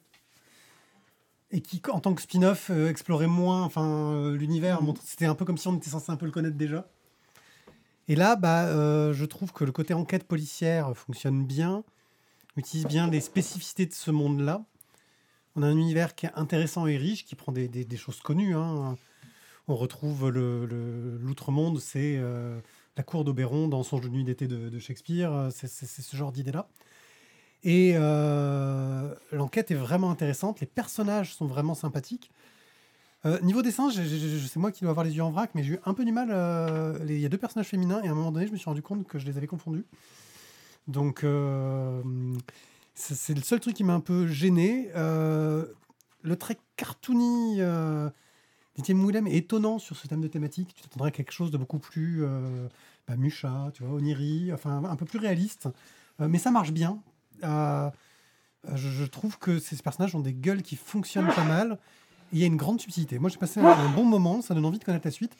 [1.51, 4.81] Et qui, en tant que spin-off, euh, explorait moins enfin, euh, l'univers.
[4.81, 4.93] Mhm.
[5.03, 6.87] C'était un peu comme si on était censé un peu le connaître déjà.
[8.07, 11.83] Et là, bah, euh, je trouve que le côté enquête policière fonctionne bien,
[12.57, 14.65] utilise bien les spécificités de ce monde-là.
[15.55, 18.19] On a un univers qui est intéressant et riche, qui prend des, des- des choses
[18.19, 18.55] connues.
[18.55, 18.97] hein.
[19.67, 22.59] On retrouve le- le- l'outre-monde, c'est euh,
[22.97, 25.31] la cour d'Oberon dans son jeu de nuit d'été de, Shakespeare.
[25.31, 26.67] euh, C'est ce genre d'idée-là.
[27.63, 30.59] Et euh, l'enquête est vraiment intéressante.
[30.59, 32.29] Les personnages sont vraiment sympathiques.
[33.25, 35.79] Euh, niveau dessin, c'est moi qui dois avoir les yeux en vrac, mais j'ai eu
[35.85, 36.27] un peu du mal.
[36.31, 38.65] euh, Il y a deux personnages féminins et à un moment donné, je me suis
[38.65, 39.85] rendu compte que je les avais confondus.
[40.89, 41.25] Donc,
[42.93, 44.89] c'est le seul truc qui m'a un peu gêné.
[44.95, 47.61] Le trait cartoony
[48.73, 50.73] euh, d'Étienne Willem est étonnant sur ce thème de thématique.
[50.75, 52.67] Tu t'attendrais à quelque chose de beaucoup plus euh,
[53.07, 55.69] bah, Mucha, tu vois, Oniri, enfin un peu plus réaliste.
[56.21, 57.01] Euh, mais ça marche bien.
[57.43, 57.89] Euh,
[58.75, 61.79] je, je trouve que ces personnages ont des gueules qui fonctionnent pas mal.
[62.31, 63.19] Il y a une grande subtilité.
[63.19, 64.41] Moi, j'ai passé un, bon moment.
[64.41, 65.35] Ça donne envie de connaître la suite.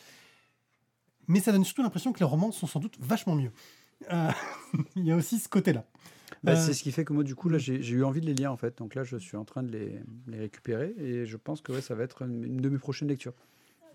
[1.28, 3.52] Mais ça donne surtout l'impression que les romans sont sans doute vachement mieux.
[4.12, 4.32] Euh,
[4.96, 5.86] Il y a aussi ce côté-là.
[6.44, 8.22] Bah, Euh, C'est ce qui fait que moi, du coup, là, j'ai j'ai eu envie
[8.22, 8.78] de les lire, en fait.
[8.78, 11.82] Donc là, je suis en train de les, les récupérer et je pense que ouais,
[11.82, 13.34] ça va être une, une de mes prochaines lectures.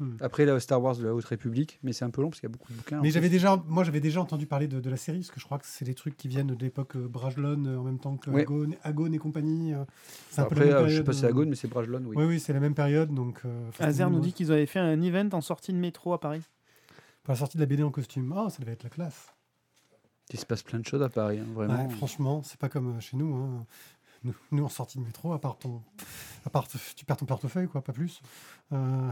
[0.00, 0.14] Hmm.
[0.20, 2.48] Après, la Star Wars de la Haute République, mais c'est un peu long parce qu'il
[2.48, 3.00] y a beaucoup de bouquins.
[3.02, 5.44] Mais j'avais déjà, moi, j'avais déjà entendu parler de, de la série, parce que je
[5.44, 8.16] crois que c'est des trucs qui viennent de l'époque euh, Brajlon, euh, en même temps
[8.16, 8.42] que Ouais.
[8.42, 9.74] Agone, Agone et compagnie.
[9.74, 9.84] euh,
[10.30, 11.56] c'est un peu la Après, même euh, je sais période, pas si c'est Agone, mais
[11.56, 12.14] c'est Brajlon, oui.
[12.16, 13.12] Oui, oui, c'est la même période.
[13.12, 16.20] Donc, euh, Azer nous dit qu'ils avaient fait un event en sortie de métro à
[16.20, 16.42] Paris.
[17.24, 18.32] Pour la sortie de la BD en costume.
[18.36, 19.26] Ah, ça devait être la classe.
[20.32, 21.84] Il se passe plein de choses à Paris, hein, vraiment.
[21.86, 23.34] Ouais, franchement, c'est pas comme euh, chez nous.
[23.34, 23.64] hein.
[24.24, 25.80] Nous, nous, en sortie de métro, à part ton,
[26.44, 28.20] à part te- tu perds ton portefeuille, quoi, pas plus.
[28.72, 29.08] Euh,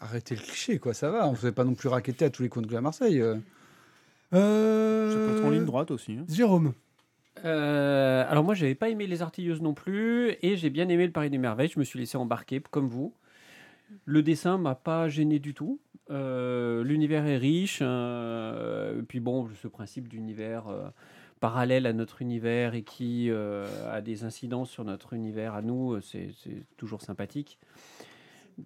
[0.00, 1.26] Arrêtez le cliché, quoi, ça va.
[1.26, 3.20] On ne fait pas non plus raqueter à tous les coins de rue à Marseille.
[3.22, 3.36] euh.
[4.34, 6.12] euh, Ça peut être en ligne droite aussi.
[6.12, 6.24] hein.
[6.28, 6.72] Jérôme.
[7.44, 11.12] Euh, alors moi, j'avais pas aimé les artilleuses non plus, et j'ai bien aimé le
[11.12, 11.70] Paris des Merveilles.
[11.74, 13.14] Je me suis laissé embarquer comme vous.
[14.04, 15.80] Le dessin m'a pas gêné du tout.
[16.10, 17.80] Euh, L'univers est riche.
[17.82, 20.88] euh, et puis bon, ce principe d'univers euh,
[21.40, 25.92] parallèle à notre univers et qui euh, a des incidences sur notre univers à nous,
[25.94, 26.30] euh, c'est
[26.76, 27.58] toujours sympathique.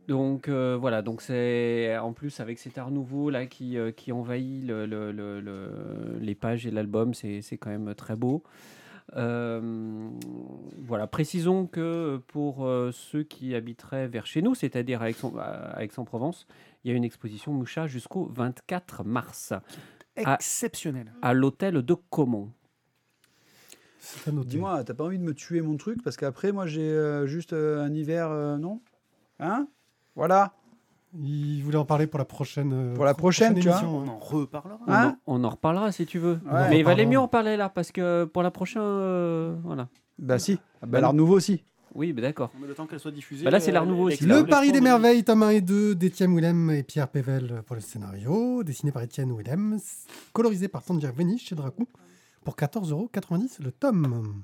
[0.09, 4.11] Donc euh, voilà, donc c'est en plus avec cet art nouveau là qui, euh, qui
[4.11, 8.43] envahit le- le- le- le- les pages et l'album, c'est quand même très beau.
[9.17, 10.09] Euh,
[10.79, 15.85] voilà, précisons que pour euh, ceux qui habiteraient vers chez nous, c'est-à-dire à Aix- à
[15.85, 16.47] Aix-en-Provence,
[16.83, 19.53] il y a une exposition Moucha jusqu'au 24 mars.
[20.17, 21.13] Exceptionnel.
[21.23, 22.51] à l'hôtel de Caumont.
[24.47, 26.03] Dis-moi, t'as pas envie de me tuer mon truc?
[26.03, 28.81] Parce qu'après, moi, j'ai euh, juste euh, un hiver, euh, non?
[29.41, 29.67] Hein?
[30.15, 30.55] Voilà.
[31.17, 32.73] Il voulait en parler pour la prochaine.
[32.73, 33.79] euh, Pour la prochaine, tu vois.
[33.79, 34.81] émission, On en reparlera.
[34.87, 36.41] On, en, on en reparlera si tu veux.
[36.51, 36.69] Ouais.
[36.71, 39.89] Mais il valait mieux en parler là parce que pour la prochaine, euh, voilà.
[40.19, 40.59] Bah si.
[40.61, 41.63] Ah, Bah bah, l'art nouveau aussi.
[41.95, 42.51] Oui, bah, d'accord.
[42.57, 43.45] On met le temps qu'elle soit diffusée.
[43.45, 44.25] Bah là, c'est euh, l'art nouveau aussi.
[44.25, 47.81] Le Paris des Merveilles, tome 1 et 2, d'Étienne Willem et Pierre Pével pour le
[47.83, 49.79] scénario, dessiné par Étienne Willem,
[50.33, 51.87] colorisé par Tandia Venich chez Dracou,
[52.45, 54.43] pour 14,90€ le tome.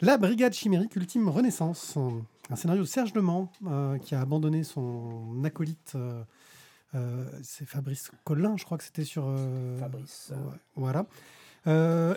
[0.00, 1.96] La Brigade Chimérique Ultime Renaissance,
[2.50, 6.22] un scénario de Serge Lemans, euh, qui a abandonné son acolyte, euh,
[6.94, 9.24] euh, c'est Fabrice Collin, je crois que c'était sur...
[9.78, 10.32] Fabrice.
[10.32, 11.06] ouais, voilà.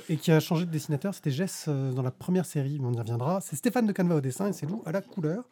[0.10, 1.14] Et qui a changé de dessinateur.
[1.14, 3.40] C'était Jess dans la première série, mais on y reviendra.
[3.40, 5.46] C'est Stéphane de Canva au dessin et c'est Lou à la couleur.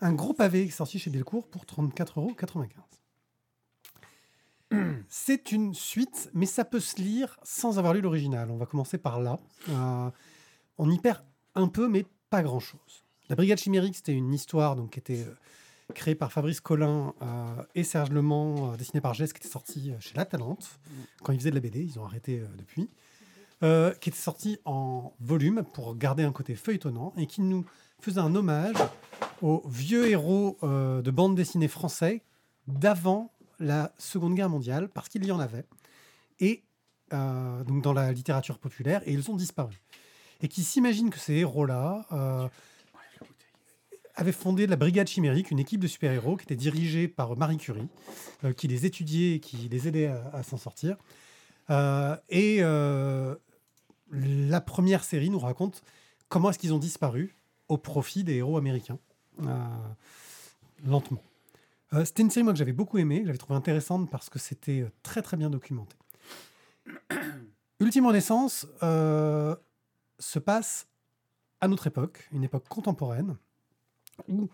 [0.00, 2.68] Un gros pavé sorti chez Delcourt pour 34,95€.
[5.08, 8.50] C'est une suite, mais ça peut se lire sans avoir lu l'original.
[8.50, 9.38] On va commencer par là.
[10.78, 11.22] On y perd
[11.54, 13.04] un peu, mais pas grand-chose.
[13.30, 17.62] La Brigade Chimérique, c'était une histoire donc, qui était euh, créée par Fabrice Collin euh,
[17.74, 20.78] et Serge Lemans, euh, dessinée par Jess, qui était sortie chez La Talente,
[21.22, 21.80] quand ils faisaient de la BD.
[21.82, 22.90] Ils ont arrêté depuis.
[23.62, 27.66] Euh, qui était sorti en volume pour garder un côté feuilletonnant et qui nous
[28.00, 28.76] faisait un hommage
[29.42, 32.22] aux vieux héros euh, de bande dessinée français
[32.68, 35.66] d'avant la Seconde Guerre mondiale, parce qu'il y en avait,
[36.38, 36.64] et
[37.12, 39.82] euh, donc dans la littérature populaire, et ils ont disparu.
[40.40, 42.06] Et qui s'imaginent que ces héros-là
[44.20, 47.88] avaient fondé la Brigade Chimérique, une équipe de super-héros qui était dirigée par Marie Curie,
[48.44, 50.96] euh, qui les étudiait et qui les aidait à, s'en sortir.
[51.70, 53.34] Euh, et euh,
[54.12, 55.82] la première série nous raconte
[56.28, 57.34] comment est-ce qu'ils ont disparu
[57.68, 58.98] au profit des héros américains,
[60.84, 61.22] lentement.
[62.04, 65.22] C'était une série moi, que j'avais beaucoup aimée, j'avais trouvé intéressante parce que c'était très
[65.22, 65.96] très bien documenté.
[67.80, 70.88] Ultime Renaissance se passe
[71.60, 73.36] à notre époque, une époque contemporaine,
[74.28, 74.48] où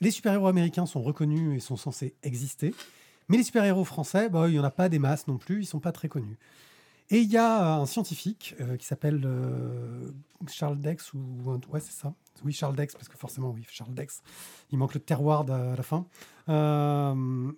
[0.00, 2.74] les super-héros américains sont reconnus et sont censés exister,
[3.28, 5.66] Mais les super-héros français, bah, il n'y en a pas des masses non plus, ils
[5.66, 6.36] sont pas très connus.
[7.10, 10.10] Et il y a un scientifique euh, qui s'appelle euh,
[10.48, 11.20] Charles Dex, ou
[11.70, 12.14] ouais, c'est ça.
[12.44, 14.22] Oui, Charles Dex, parce que forcément, oui, Charles Dex.
[14.70, 16.06] Il manque le terroir à la fin.
[16.48, 17.52] Euh,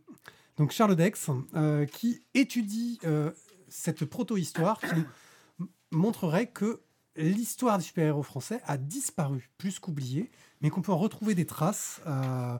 [0.57, 3.31] donc, Charles Dex, euh, qui étudie euh,
[3.69, 6.83] cette proto-histoire qui montrerait que
[7.17, 10.31] l'histoire des super-héros français a disparu plus qu'oubliée,
[10.63, 12.57] mais qu'on peut en retrouver des traces euh,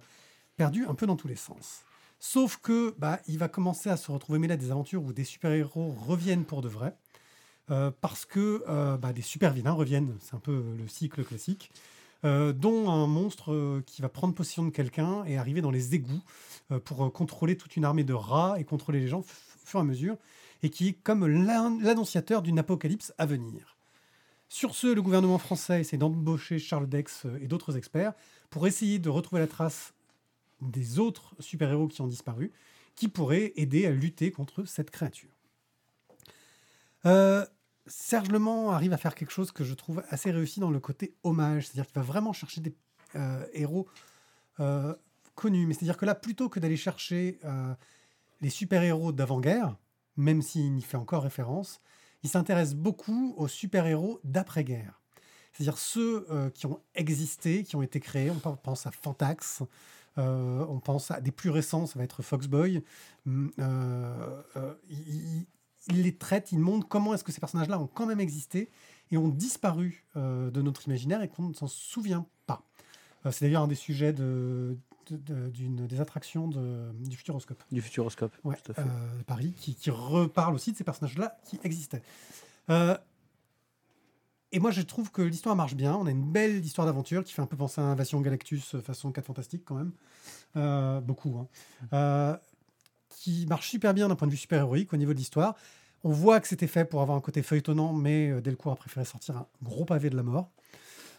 [0.57, 1.83] perdues un peu dans tous les sens.
[2.19, 5.25] Sauf que bah, il va commencer à se retrouver mêlé à des aventures où des
[5.25, 6.95] super-héros reviennent pour de vrai.
[7.71, 11.71] euh, parce que euh, bah, des super-vilains reviennent, c'est un peu le cycle classique,
[12.25, 16.23] dont un monstre qui va prendre possession de quelqu'un et arriver dans les égouts
[16.85, 19.25] pour contrôler toute une armée de rats et contrôler les gens au
[19.65, 20.17] fur et à mesure,
[20.63, 23.77] et qui est comme l'an- l'annonciateur d'une apocalypse à venir.
[24.53, 28.13] Sur ce, le gouvernement français essaie d'embaucher Charles Dex euh, et d'autres experts
[28.51, 29.95] pour essayer de retrouver la trace
[30.61, 32.53] des autres super-héros qui ont disparu,
[32.95, 35.31] qui pourraient aider à lutter contre cette créature.
[37.07, 37.47] Euh,
[37.87, 40.81] Serge Le Mans arrive à faire quelque chose que je trouve assez réussi dans le
[40.81, 42.75] côté hommage, c'est-à-dire qu'il va vraiment chercher des
[43.17, 43.89] euh, héros
[45.35, 47.41] connus, mais c'est-à-dire que là, plutôt que d'aller chercher
[48.43, 49.75] les super-héros d'avant-guerre,
[50.19, 51.81] même s'il y fait encore référence,
[52.23, 55.01] il s'intéresse beaucoup aux super-héros d'après-guerre.
[55.53, 58.31] C'est-à-dire ceux euh, qui ont existé, qui ont été créés.
[58.31, 59.63] On pen- pense à Fantax,
[60.19, 62.83] euh, on pense à des plus récents, ça va être Foxboy.
[63.27, 65.47] Hum, euh, euh, il, il-
[65.89, 68.71] il les traite, il montre comment est-ce que ces personnages-là ont quand même existé
[69.11, 72.63] et ont disparu euh, de notre imaginaire et qu'on ne s'en souvient pas.
[73.27, 74.79] Euh, C'est d'ailleurs un des sujets de,
[75.11, 78.33] de- de- d'une des attractions de- du Futuroscope Du Futuroscope.
[78.45, 78.83] ouais, tout à fait.
[78.83, 82.03] euh, Paris, qui, qui reparle aussi de ces personnages-là qui existaient.
[82.71, 82.97] Euh,
[84.53, 85.95] et moi, je trouve que l'histoire marche bien.
[85.97, 88.81] On a une belle histoire d'aventure qui fait un peu penser à Invasion Galactus euh,
[88.81, 89.93] façon 4 Fantastiques quand même.
[90.57, 91.39] Euh, beaucoup.
[91.39, 91.49] hein.
[91.95, 92.37] Euh,
[93.09, 95.55] qui marche super bien d'un point de vue super-héroïque au niveau de l'histoire.
[96.05, 99.37] On voit que c'était fait pour avoir un côté feuilletonnant, mais Delcourt a préféré sortir
[99.37, 100.51] un gros pavé de la mort.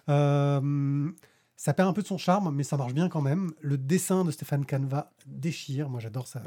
[0.10, 1.10] Euh,
[1.56, 3.52] ça perd un peu de son charme, mais ça marche bien quand même.
[3.62, 5.90] Le dessin de Stéphane Canva déchire.
[5.90, 6.42] Moi, j'adore sa,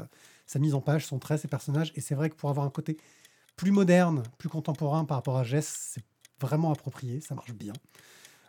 [0.59, 1.91] mise en page, son trait, ses personnages.
[1.95, 2.97] Et c'est vrai que pour avoir un côté
[3.55, 6.03] plus moderne, plus contemporain par rapport à Jess, c'est
[6.39, 7.21] vraiment approprié.
[7.21, 7.73] Ça marche bien.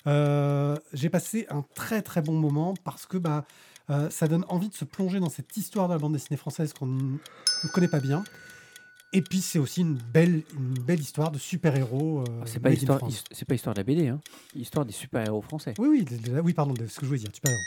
[0.06, 3.44] Euh, J'ai passé un très très bon moment parce que bah,
[3.90, 6.72] euh, ça donne envie de se plonger dans cette histoire de la bande dessinée française
[6.72, 7.18] qu'on ne
[7.72, 8.24] connaît pas bien.
[9.12, 12.20] Et puis c'est aussi une belle, une belle histoire de super-héros.
[12.20, 13.00] euh, Ah, c'est pas histoire,
[13.32, 14.20] c'est pas histoire de la BD, hein.
[14.54, 15.74] Histoire des super-héros français.
[15.78, 17.62] Oui, oui, de- de- oui, pardon, de ce que je voulais dire, super-héros.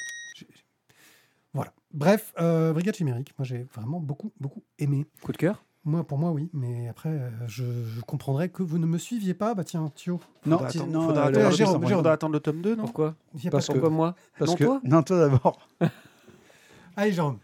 [1.54, 1.74] Voilà.
[1.94, 5.06] Bref, euh, Brigade Chimérique, moi j'ai vraiment beaucoup, beaucoup aimé.
[5.22, 5.64] Coup de cœur?
[5.84, 9.34] Moi, pour moi, oui, mais après, euh, je, je comprendrais que vous ne me suiviez
[9.34, 9.56] pas.
[9.56, 12.40] Bah tiens, Thio, Non, Faudra attendre- non, faudra euh, attendre- Jérôme, Jérôme, faudra attendre le
[12.40, 12.84] tome 2, non?
[12.84, 13.16] Pourquoi?
[13.34, 14.16] Parce pas que- Pourquoi moi?
[14.38, 14.82] Parce Non, que toi?
[14.84, 15.68] non, toi d'abord.
[16.96, 17.40] Allez, Jérôme.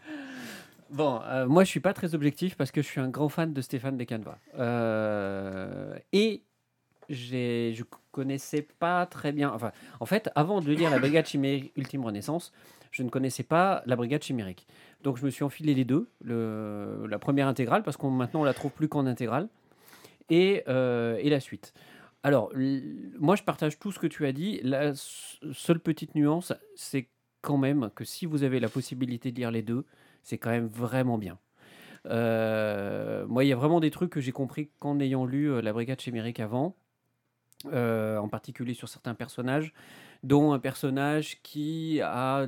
[0.90, 3.52] Bon, euh, moi je suis pas très objectif parce que je suis un grand fan
[3.52, 4.38] de Stéphane Descanva.
[4.58, 6.42] Euh, et
[7.10, 9.50] je connaissais pas très bien.
[9.52, 12.52] Enfin, en fait, avant de lire la Brigade Chimérique Ultime Renaissance,
[12.90, 14.66] je ne connaissais pas la Brigade Chimérique.
[15.02, 18.44] Donc je me suis enfilé les deux, le- la première intégrale parce qu'on maintenant on
[18.44, 19.48] la trouve plus qu'en intégrale,
[20.30, 21.72] et, euh, et la suite.
[22.22, 22.50] Alors,
[23.18, 24.60] moi je partage tout ce que tu as dit.
[24.62, 27.08] La seule petite nuance, c'est
[27.42, 29.84] quand même que si vous avez la possibilité de lire les deux,
[30.28, 31.38] c'est quand même vraiment bien.
[32.06, 35.62] Euh, moi, il y a vraiment des trucs que j'ai compris qu'en ayant lu euh,
[35.62, 36.76] La Brigade Chimérique avant,
[37.72, 39.72] euh, en particulier sur certains personnages,
[40.22, 42.46] dont un personnage qui a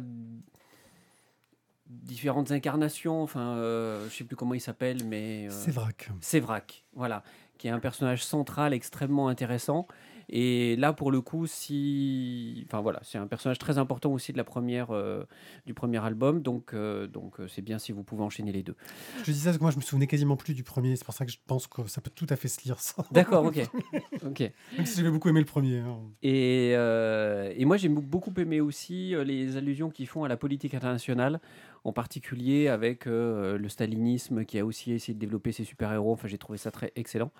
[1.86, 5.46] différentes incarnations, enfin, euh, je sais plus comment il s'appelle, mais...
[5.46, 6.10] euh, C'est vrac.
[6.20, 7.22] Sévrac, voilà,
[7.56, 9.88] qui est un personnage central extrêmement intéressant.
[10.32, 14.36] Et là, pour le coup, si, enfin voilà, c'est un personnage très important aussi de
[14.38, 15.24] la première, euh,
[15.66, 16.40] du premier album.
[16.40, 18.76] Donc, euh, donc, euh, c'est bien si vous pouvez enchaîner les deux.
[19.24, 20.94] Je dis ça parce que moi, je me souvenais quasiment plus du premier.
[20.94, 22.76] C'est pour ça que je pense que ça peut tout à fait se lire.
[23.10, 23.58] D'accord, ok,
[24.24, 24.40] ok.
[24.76, 25.78] Même si j'avais beaucoup aimé le premier.
[25.78, 25.98] hein.
[26.22, 30.74] Et, euh, et moi, j'ai beaucoup aimé aussi les allusions qu'ils font à la politique
[30.74, 31.40] internationale,
[31.84, 36.12] en particulier avec euh, le stalinisme qui a aussi essayé de développer ses super-héros.
[36.12, 37.32] Enfin, j'ai trouvé ça très excellent.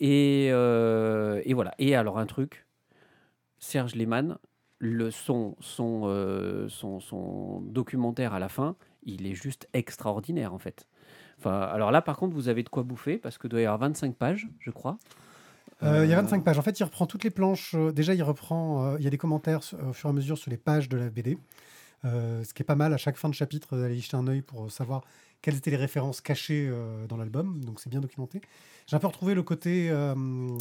[0.00, 1.74] Et, euh, et voilà.
[1.78, 2.66] Et alors, un truc,
[3.58, 4.38] Serge Lehmann,
[4.78, 10.58] le, son, son, euh, son, son documentaire à la fin, il est juste extraordinaire, en
[10.58, 10.86] fait.
[11.38, 13.78] Enfin, alors là, par contre, vous avez de quoi bouffer, parce que doit y avoir
[13.78, 14.98] 25 pages, je crois.
[15.82, 16.58] Euh, il y a Euh, 25 pages.
[16.58, 17.74] En fait, il reprend toutes les planches.
[17.94, 18.96] déjà, il reprend.
[18.96, 21.10] il y a des commentaires au fur et à mesure sur les pages de la
[21.10, 21.38] BD.
[22.04, 24.16] Euh, ce qui est pas mal à chaque fin de chapitre euh, d'aller y jeter
[24.16, 25.02] un œil pour savoir
[25.42, 27.64] quelles étaient les références cachées euh, dans l'album.
[27.64, 28.40] Donc, c'est bien documenté.
[28.86, 29.88] J'ai un peu retrouvé le côté.
[29.90, 30.56] euh,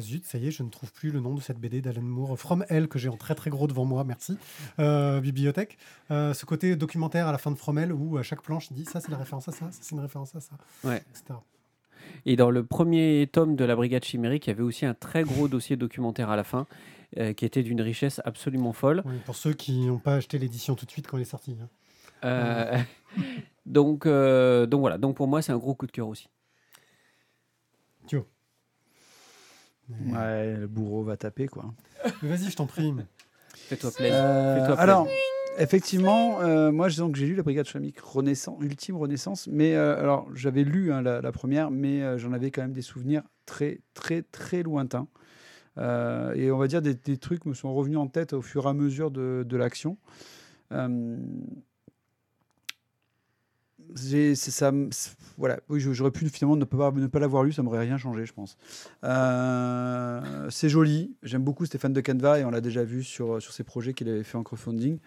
[0.00, 2.38] zut, ça y est, je ne trouve plus le nom de cette BD d'Alan Moore.
[2.38, 4.38] From Hell, que j'ai en très très gros devant moi, merci.
[4.78, 5.76] Euh, bibliothèque.
[6.10, 8.74] Euh, ce côté documentaire à la fin de From Hell où à chaque planche il
[8.76, 10.52] dit ça c'est la référence à ça, ça c'est une référence à ça,
[10.84, 11.02] Ouais.
[11.10, 11.38] etc.
[12.26, 15.22] Et dans le premier tome de la Brigade Chimérique, il y avait aussi un très
[15.22, 16.66] gros dossier documentaire à la fin,
[17.18, 19.02] euh, qui était d'une richesse absolument folle.
[19.04, 21.56] Oui, pour ceux qui n'ont pas acheté l'édition tout de suite quand elle est sortie.
[21.62, 21.68] hein.
[22.24, 22.78] Euh,
[23.66, 26.28] donc, euh, donc voilà, donc pour moi, c'est un gros coup de cœur aussi.
[29.88, 31.74] Mais- Ouais, le bourreau va taper, quoi.
[32.22, 32.92] Vas-y, je t'en prie.
[33.54, 34.14] Fais-toi plaisir.
[34.18, 35.06] Euh, alors,
[35.58, 39.98] effectivement, euh, moi, je- donc, j'ai lu la Brigade Chimique Renaissance, Ultime Renaissance, mais euh,
[40.00, 43.22] alors j'avais lu hein, la, la première, mais euh, j'en avais quand même des souvenirs
[43.46, 45.06] très, très, très lointains.
[45.78, 48.66] Euh, et on va dire des, des trucs me sont revenus en tête au fur
[48.66, 49.96] et à mesure de, l'action.
[50.72, 51.16] Euh,
[55.36, 58.32] voilà, j'aurais pu finalement ne pas, ne pas l'avoir lu, ça m'aurait rien changé, je
[58.32, 58.56] pense.
[59.04, 63.52] Euh, c'est joli, j'aime beaucoup Stéphane de Canva et on l'a déjà vu sur, sur
[63.52, 64.98] ses projets qu'il avait fait en crowdfunding.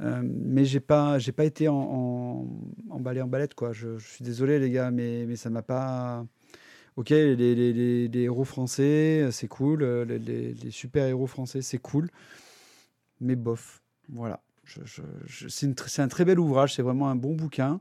[0.00, 2.46] Mais j'ai pas, j'ai pas été en, en,
[2.90, 3.72] emballé en balette quoi.
[3.72, 6.26] Je, je suis désolé les gars, mais, mais ça m'a pas.
[6.96, 9.82] Ok, les, héros français, c'est cool.
[9.82, 12.10] euh, Les, les- les super héros français, c'est cool.
[13.20, 14.40] Mais bof, voilà.
[15.38, 17.80] C'est un très bel ouvrage, c'est vraiment un bon bouquin.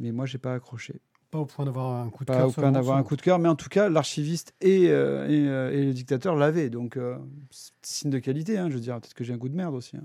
[0.00, 1.00] Mais moi, j'ai pas accroché.
[1.34, 2.46] Pas au point d'avoir un coup de Pas cœur.
[2.48, 5.48] au point d'avoir un coup de cœur, mais en tout cas, l'archiviste et, euh, et,
[5.48, 6.70] euh, et le dictateur l'avaient.
[6.70, 7.18] Donc, euh,
[7.50, 8.56] c'est signe de qualité.
[8.56, 9.96] hein, je veux dire, peut-être que j'ai un goût de merde aussi.
[9.96, 10.04] hein.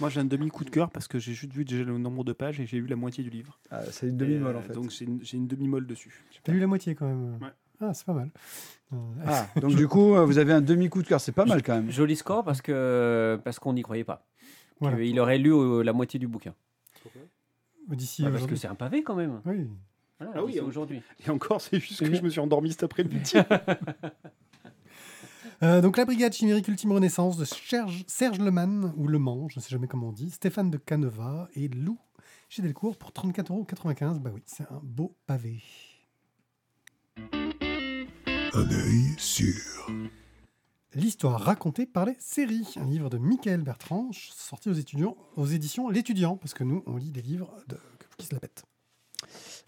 [0.00, 2.32] Moi, j'ai un demi-coup de cœur parce que j'ai juste vu déjà le nombre de
[2.32, 3.60] pages et j'ai eu la moitié du livre.
[3.70, 4.72] Ah, c'est une demi-molle en fait.
[4.72, 6.24] Donc, j'ai une, j'ai une demi-molle dessus.
[6.42, 7.34] T'as lu la moitié quand même.
[7.40, 7.52] Ouais.
[7.80, 8.32] Ah, c'est pas mal.
[8.92, 8.96] Euh,
[9.26, 11.92] Ah, donc du coup, vous avez un demi-coup de cœur, c'est pas mal quand même.
[11.92, 14.26] Joli score parce que parce qu'on n'y croyait pas.
[14.80, 15.00] Voilà.
[15.00, 16.52] Il aurait lu euh, la moitié du bouquin.
[17.88, 19.40] D'ici Ah, parce que c'est un pavé quand même.
[19.46, 19.68] Oui.
[20.24, 21.02] Voilà, Ah oui, aujourd'hui.
[21.26, 23.34] Et encore, c'est juste que je me suis endormi cet après-midi.
[25.62, 29.58] Euh, donc la brigade chimérique Ultime Renaissance de Serge, Serge Leman, ou Le Mans, je
[29.58, 31.96] ne sais jamais comment on dit, Stéphane de Caneva et Lou
[32.48, 34.18] chez Delcourt pour 34,95€.
[34.18, 35.62] Bah oui, c'est un beau pavé.
[37.16, 39.86] Un œil sûr.
[40.94, 45.88] L'histoire racontée par les séries, un livre de Michael Bertrand, sorti aux, étudiants, aux éditions
[45.88, 47.78] L'étudiant, parce que nous, on lit des livres de,
[48.18, 48.64] qui se la pètent.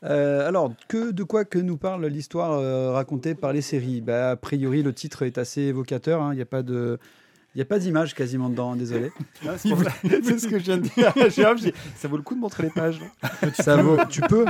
[0.04, 4.00] Euh, alors, que, de quoi que nous parle l'histoire euh, racontée par les séries?
[4.00, 6.22] Bah, A priori, le titre est assez évocateur.
[6.22, 6.98] hein, Il n'y a pas de.
[7.54, 9.10] Il n'y a pas d'image quasiment dedans, désolé.
[9.48, 9.68] Ah, c'est
[10.38, 11.12] ce que je viens de dire.
[11.56, 13.00] J'ai- ça vaut le coup de montrer les pages.
[13.54, 14.44] Ça vaut, tu peux.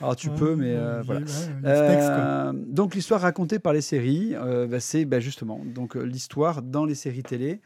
[0.00, 1.22] Alors tu Ouais, peux, mais euh, voilà.
[1.64, 6.84] Euh, donc l'histoire racontée par les séries, euh, bah, c'est bah, justement donc l'histoire dans
[6.84, 7.60] les séries télé.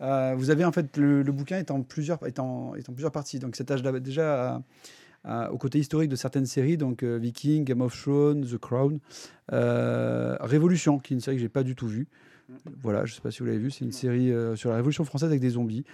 [0.00, 3.12] Vous avez en fait le, le bouquin est en plusieurs est en, est en plusieurs
[3.12, 3.38] parties.
[3.38, 4.62] Donc cet âge déjà
[5.24, 8.98] à- au côté historique de certaines séries, donc euh, Viking, Game of Thrones, The Crown,
[9.52, 12.06] euh, Révolution, qui est une série que j'ai pas du tout vue.
[12.82, 15.04] Voilà, je sais pas si vous l'avez vu, c'est une série euh, sur la Révolution
[15.04, 15.84] française avec des zombies.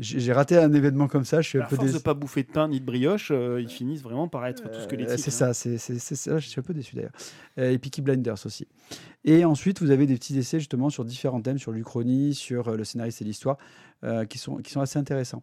[0.00, 2.04] J'ai raté un événement comme ça, je suis un À peu force de déçu.
[2.04, 4.86] pas bouffer de pain ni de brioche, euh, ils finissent vraiment par être tout ce
[4.86, 5.16] que les Euh.
[5.16, 5.52] C'est hein.
[5.52, 6.38] ça, c'est ça.
[6.38, 7.10] Je suis un peu déçu d'ailleurs.
[7.58, 8.68] Euh, et Peaky Blinders aussi.
[9.24, 12.76] Et ensuite, vous avez des petits essais justement sur différents thèmes, sur l'Uchronie, sur euh,
[12.76, 13.58] le scénariste et l'histoire,
[14.04, 15.42] euh, qui, sont, qui sont assez intéressants.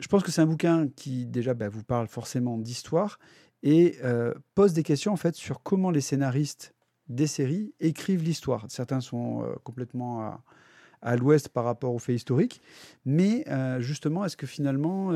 [0.00, 3.18] Je pense que c'est un bouquin qui déjà bah, vous parle forcément d'histoire
[3.62, 6.74] et euh, pose des questions en fait sur comment les scénaristes
[7.08, 8.64] des séries écrivent l'histoire.
[8.68, 10.40] Certains sont euh, complètement
[11.02, 12.60] à, l'ouest par rapport aux faits historiques,
[13.04, 15.12] mais euh, justement, est-ce que finalement,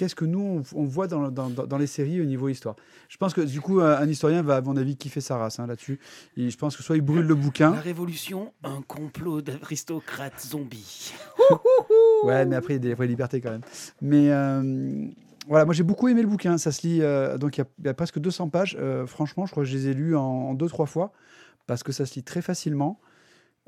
[0.00, 2.74] qu'est-ce que nous, on, on voit dans, dans- dans- dans les séries au niveau histoire
[3.10, 5.66] Je pense que du coup, un, historien va, à mon avis, kiffer sa race hein,
[5.66, 6.00] là-dessus.
[6.38, 11.12] Je pense que soit il brûle le bouquin, La Révolution, un complot d'aristocrates zombies.
[12.24, 13.60] ouais, mais après, il y a des vraies libertés quand même.
[14.00, 15.06] Mais euh,
[15.46, 16.56] voilà, moi j'ai beaucoup aimé le bouquin.
[16.56, 18.78] Ça se lit, euh, donc il y a- il y, a presque 200 pages.
[18.80, 21.12] Euh, franchement, je crois que je les ai lus en, en deux, trois fois
[21.66, 22.98] parce que ça se lit très facilement.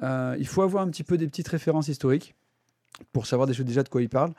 [0.02, 2.34] Il faut avoir un petit peu des petites références historiques
[3.12, 4.32] pour savoir déjà de quoi il parle.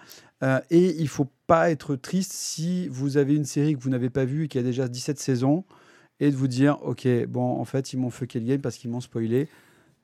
[0.43, 4.10] Euh, et il faut pas être triste si vous avez une série que vous n'avez
[4.10, 5.64] pas vue et qui a déjà 17 saisons
[6.20, 8.89] et de vous dire, ok, bon, en fait, ils m'ont fucké le game parce qu'ils
[8.89, 9.47] m'ont spoilé.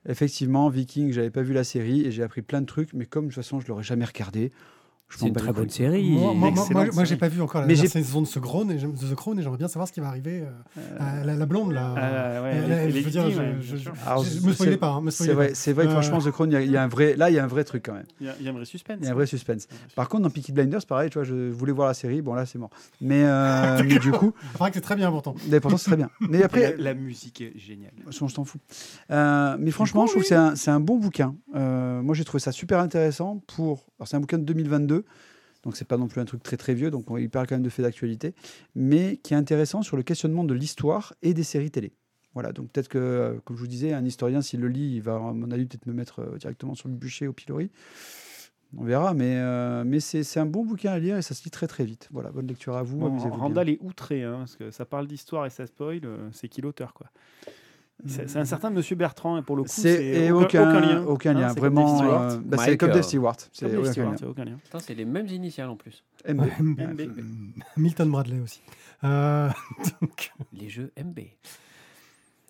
[0.08, 3.26] Effectivement, Viking, j'avais pas vu la série et j'ai appris plein de trucs, mais comme
[3.26, 4.50] de toute façon, je l'aurais jamais regardé.
[5.10, 5.70] Je C'est une très bonne couilles.
[5.72, 6.10] série.
[6.10, 6.52] Moi, moi,
[6.94, 8.92] moi, j'ai pas vu encore la Mais dernière j'ai- saison de The Crown et j'aime-
[8.94, 10.44] de The Crown et j'aimerais bien savoir ce qui va arriver.
[10.44, 11.94] euh, à la, la blonde là.
[11.96, 13.90] Ah, ouais, Elle- elle- elle- elle je veux dire, je- je-.
[14.06, 15.54] Alors, je- c'est- me c'est- pas, hein, me C'est vrai, pas.
[15.54, 17.28] c'est vrai Euh, franchement, The Crown, il y a- il y, a un vrai, là,
[17.28, 18.06] il y a un vrai truc quand même.
[18.20, 18.98] Il y, a- il y a un vrai suspense.
[19.00, 19.66] Il y a un vrai suspense.
[19.96, 22.46] Par contre, dans Peaky Blinders, pareil, tu vois, je voulais voir la série, bon là,
[22.46, 22.70] c'est mort.
[23.00, 25.34] Mais, euh, mais du coup, Il paraît que c'est très bien pourtant.
[25.48, 26.10] mais pourtant, c'est très bien.
[26.20, 27.90] Mais après, la, la musique est géniale.
[28.10, 28.60] s'en fout.
[29.10, 31.34] Euh, mais franchement, je trouve que c'est un, c'est bon bouquin.
[31.56, 33.86] Euh, moi, j'ai trouvé ça super intéressant pour.
[33.98, 34.99] Alors, c'est un bouquin de 2022.
[35.62, 37.54] Donc, c'est pas non plus un truc très très vieux, donc on- il parle quand
[37.54, 38.34] même de faits d'actualité,
[38.74, 41.92] mais qui est intéressant sur le questionnement de l'histoire et des séries télé.
[42.32, 45.02] Voilà, donc peut-être que, euh, comme je vous disais, un historien, s'il le lit, il
[45.02, 47.70] va, à mon avis, peut-être me mettre euh, directement sur le bûcher au pilori.
[48.78, 51.50] On verra, mais, euh, mais c'est un bon bouquin à lire et ça se lit
[51.50, 52.08] très très vite.
[52.12, 52.98] Voilà, bonne lecture à vous.
[53.00, 53.30] Bon, bien.
[53.30, 56.94] Randall est outré, hein, parce que ça parle d'histoire et ça spoil, c'est qui l'auteur
[56.94, 57.08] quoi.
[58.06, 61.02] C'est un certain Monsieur Bertrand et pour le coup C'est aucun, aucun lien.
[61.04, 61.86] aucun lien, c'est comme vraiment.
[61.98, 62.22] Dave Stewart.
[62.30, 63.36] euh, bah, c'est comme Dave Stewart.
[64.80, 66.04] C'est les mêmes initiales en plus.
[66.28, 66.42] MB.
[66.60, 67.00] MB.
[67.76, 68.62] Milton Bradley aussi.
[69.04, 69.48] Euh,
[70.00, 71.20] donc, Les jeux MB.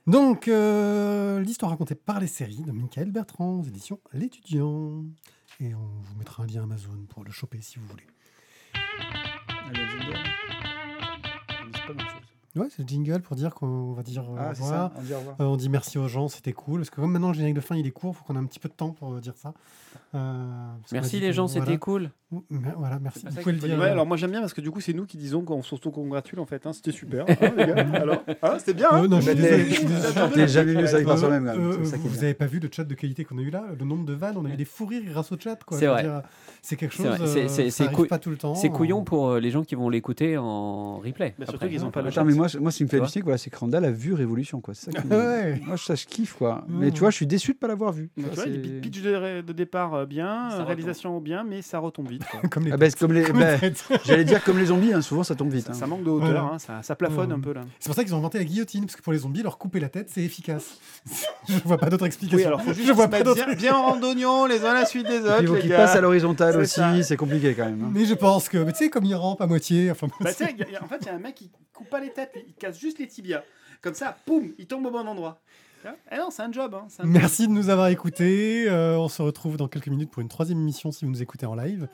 [0.06, 5.04] donc, euh, l'histoire racontée par les séries de Michael Bertrand, aux éditions L'étudiant.
[5.60, 8.06] Et on vous mettra un lien Amazon pour le choper si vous voulez.
[8.74, 9.70] Ah,
[12.56, 14.90] Ouais, c'est le jingle pour dire qu'on va dire euh, Ah, au c'est revoir.
[14.90, 14.98] ça.
[14.98, 15.36] On dit au revoir.
[15.40, 16.80] Euh, on dit merci aux gens, c'était cool.
[16.80, 18.40] Parce que comme maintenant le générique de fin il est court, il faut qu'on ait
[18.40, 19.54] un petit peu de temps pour euh, dire ça.
[20.14, 21.64] Euh, Merci les gens, voilà.
[21.64, 22.10] c'était cool.
[22.50, 23.24] Voilà, merci.
[23.26, 23.78] Vous ça pouvez le dire.
[23.78, 26.38] Ouais, alors moi j'aime bien parce que du coup c'est nous qui disons qu'on s'auto-congratule
[26.40, 26.64] en fait.
[26.66, 27.24] hein, C'était super.
[27.28, 28.88] hein, les gars alors, hein, c'était bien.
[28.90, 29.30] hein euh, non, je.
[30.34, 31.44] T'es jamais avec par Euh, soi-même.
[31.46, 31.84] quand même.
[31.84, 33.64] ça vous n'avez pas vu le chat de qualité qu'on a eu là?
[33.78, 35.56] Le nombre de vannes, on a eu des fous rires grâce au chat.
[35.64, 35.78] quoi.
[35.78, 36.08] C'est vrai.
[36.62, 37.06] C'est quelque chose.
[37.48, 38.54] C'est- ça pas tout le temps.
[38.56, 41.34] C'est couillon pour les gens qui vont l'écouter en replay.
[41.38, 41.90] Bah, surtout Après, qu'ils ont hein.
[41.90, 43.90] pas le Attends, moi, moi, ce qui me fait halluciner, voilà, c'est que Randall a
[43.90, 44.74] vu Révolution, quoi.
[44.74, 45.60] Ça qui Ouais.
[45.66, 46.64] Moi, ça, je kiffe, quoi.
[46.68, 46.74] Ouais.
[46.86, 48.10] Mais tu vois, je suis déçu de pas l'avoir vu.
[48.16, 50.66] Tu vois, les pitch de, ré- de départ euh, bien, Ça retombe.
[50.66, 52.24] réalisation bien, mais ça retombe vite.
[52.30, 52.40] quoi.
[52.50, 53.22] Comme les Ah, bah, c'est comme les.
[53.22, 53.96] comme les bah.
[54.04, 55.66] J'allais dire comme les zombies, hein, souvent ça tombe vite.
[55.66, 55.74] ça, hein.
[55.74, 56.42] ça manque de hauteur, Voilà.
[56.54, 57.36] hein, ça, ça plafonne Ouais.
[57.36, 57.62] un peu là.
[57.78, 59.80] C'est pour ça qu'ils ont inventé la guillotine, parce que pour les zombies, leur couper
[59.80, 60.78] la tête, c'est efficace.
[61.48, 62.38] je vois pas d'autre explication.
[62.38, 63.44] Oui, alors faut juste je vois pas d'autre.
[63.44, 65.38] bien, bien en rang d'oignon les uns à la suite des autres.
[65.42, 67.82] il faut qu'ils passent à l'horizontale aussi, c'est compliqué quand même.
[67.84, 67.90] hein.
[67.92, 69.90] Mais je pense que, tu sais, comme il rampe à moitié.
[69.90, 70.54] Enfin, Bah, en fait,
[71.00, 71.50] il y a un mec qui
[71.80, 73.42] coupe pas les têtes, il casse juste les tibias.
[73.80, 75.40] Comme ça, poum, il tombe au bon endroit.
[76.12, 76.74] Eh non, c'est un job.
[76.74, 77.14] Hein, c'est un job.
[77.14, 78.66] Merci de nous avoir écoutés.
[78.68, 81.46] Euh, on se retrouve dans quelques minutes pour une troisième émission si vous nous écoutez
[81.46, 81.88] en live.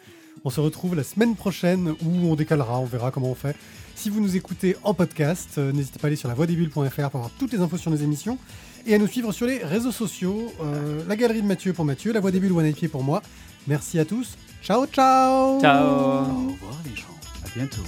[0.44, 3.54] On se retrouve la semaine prochaine où on décalera, on verra comment on fait.
[3.94, 7.30] Si vous nous écoutez en podcast, euh, n'hésitez pas à aller sur lavoidesbulles.fr pour avoir
[7.38, 8.38] toutes les infos sur nos émissions
[8.86, 10.52] et à nous suivre sur les réseaux sociaux.
[10.60, 13.22] Euh, la galerie de Mathieu pour Mathieu, la voix des bulles One Pied pour moi.
[13.68, 14.36] Merci à tous.
[14.62, 15.86] Ciao, ciao Ciao.
[15.86, 17.14] Au revoir les gens.
[17.44, 17.82] À bientôt.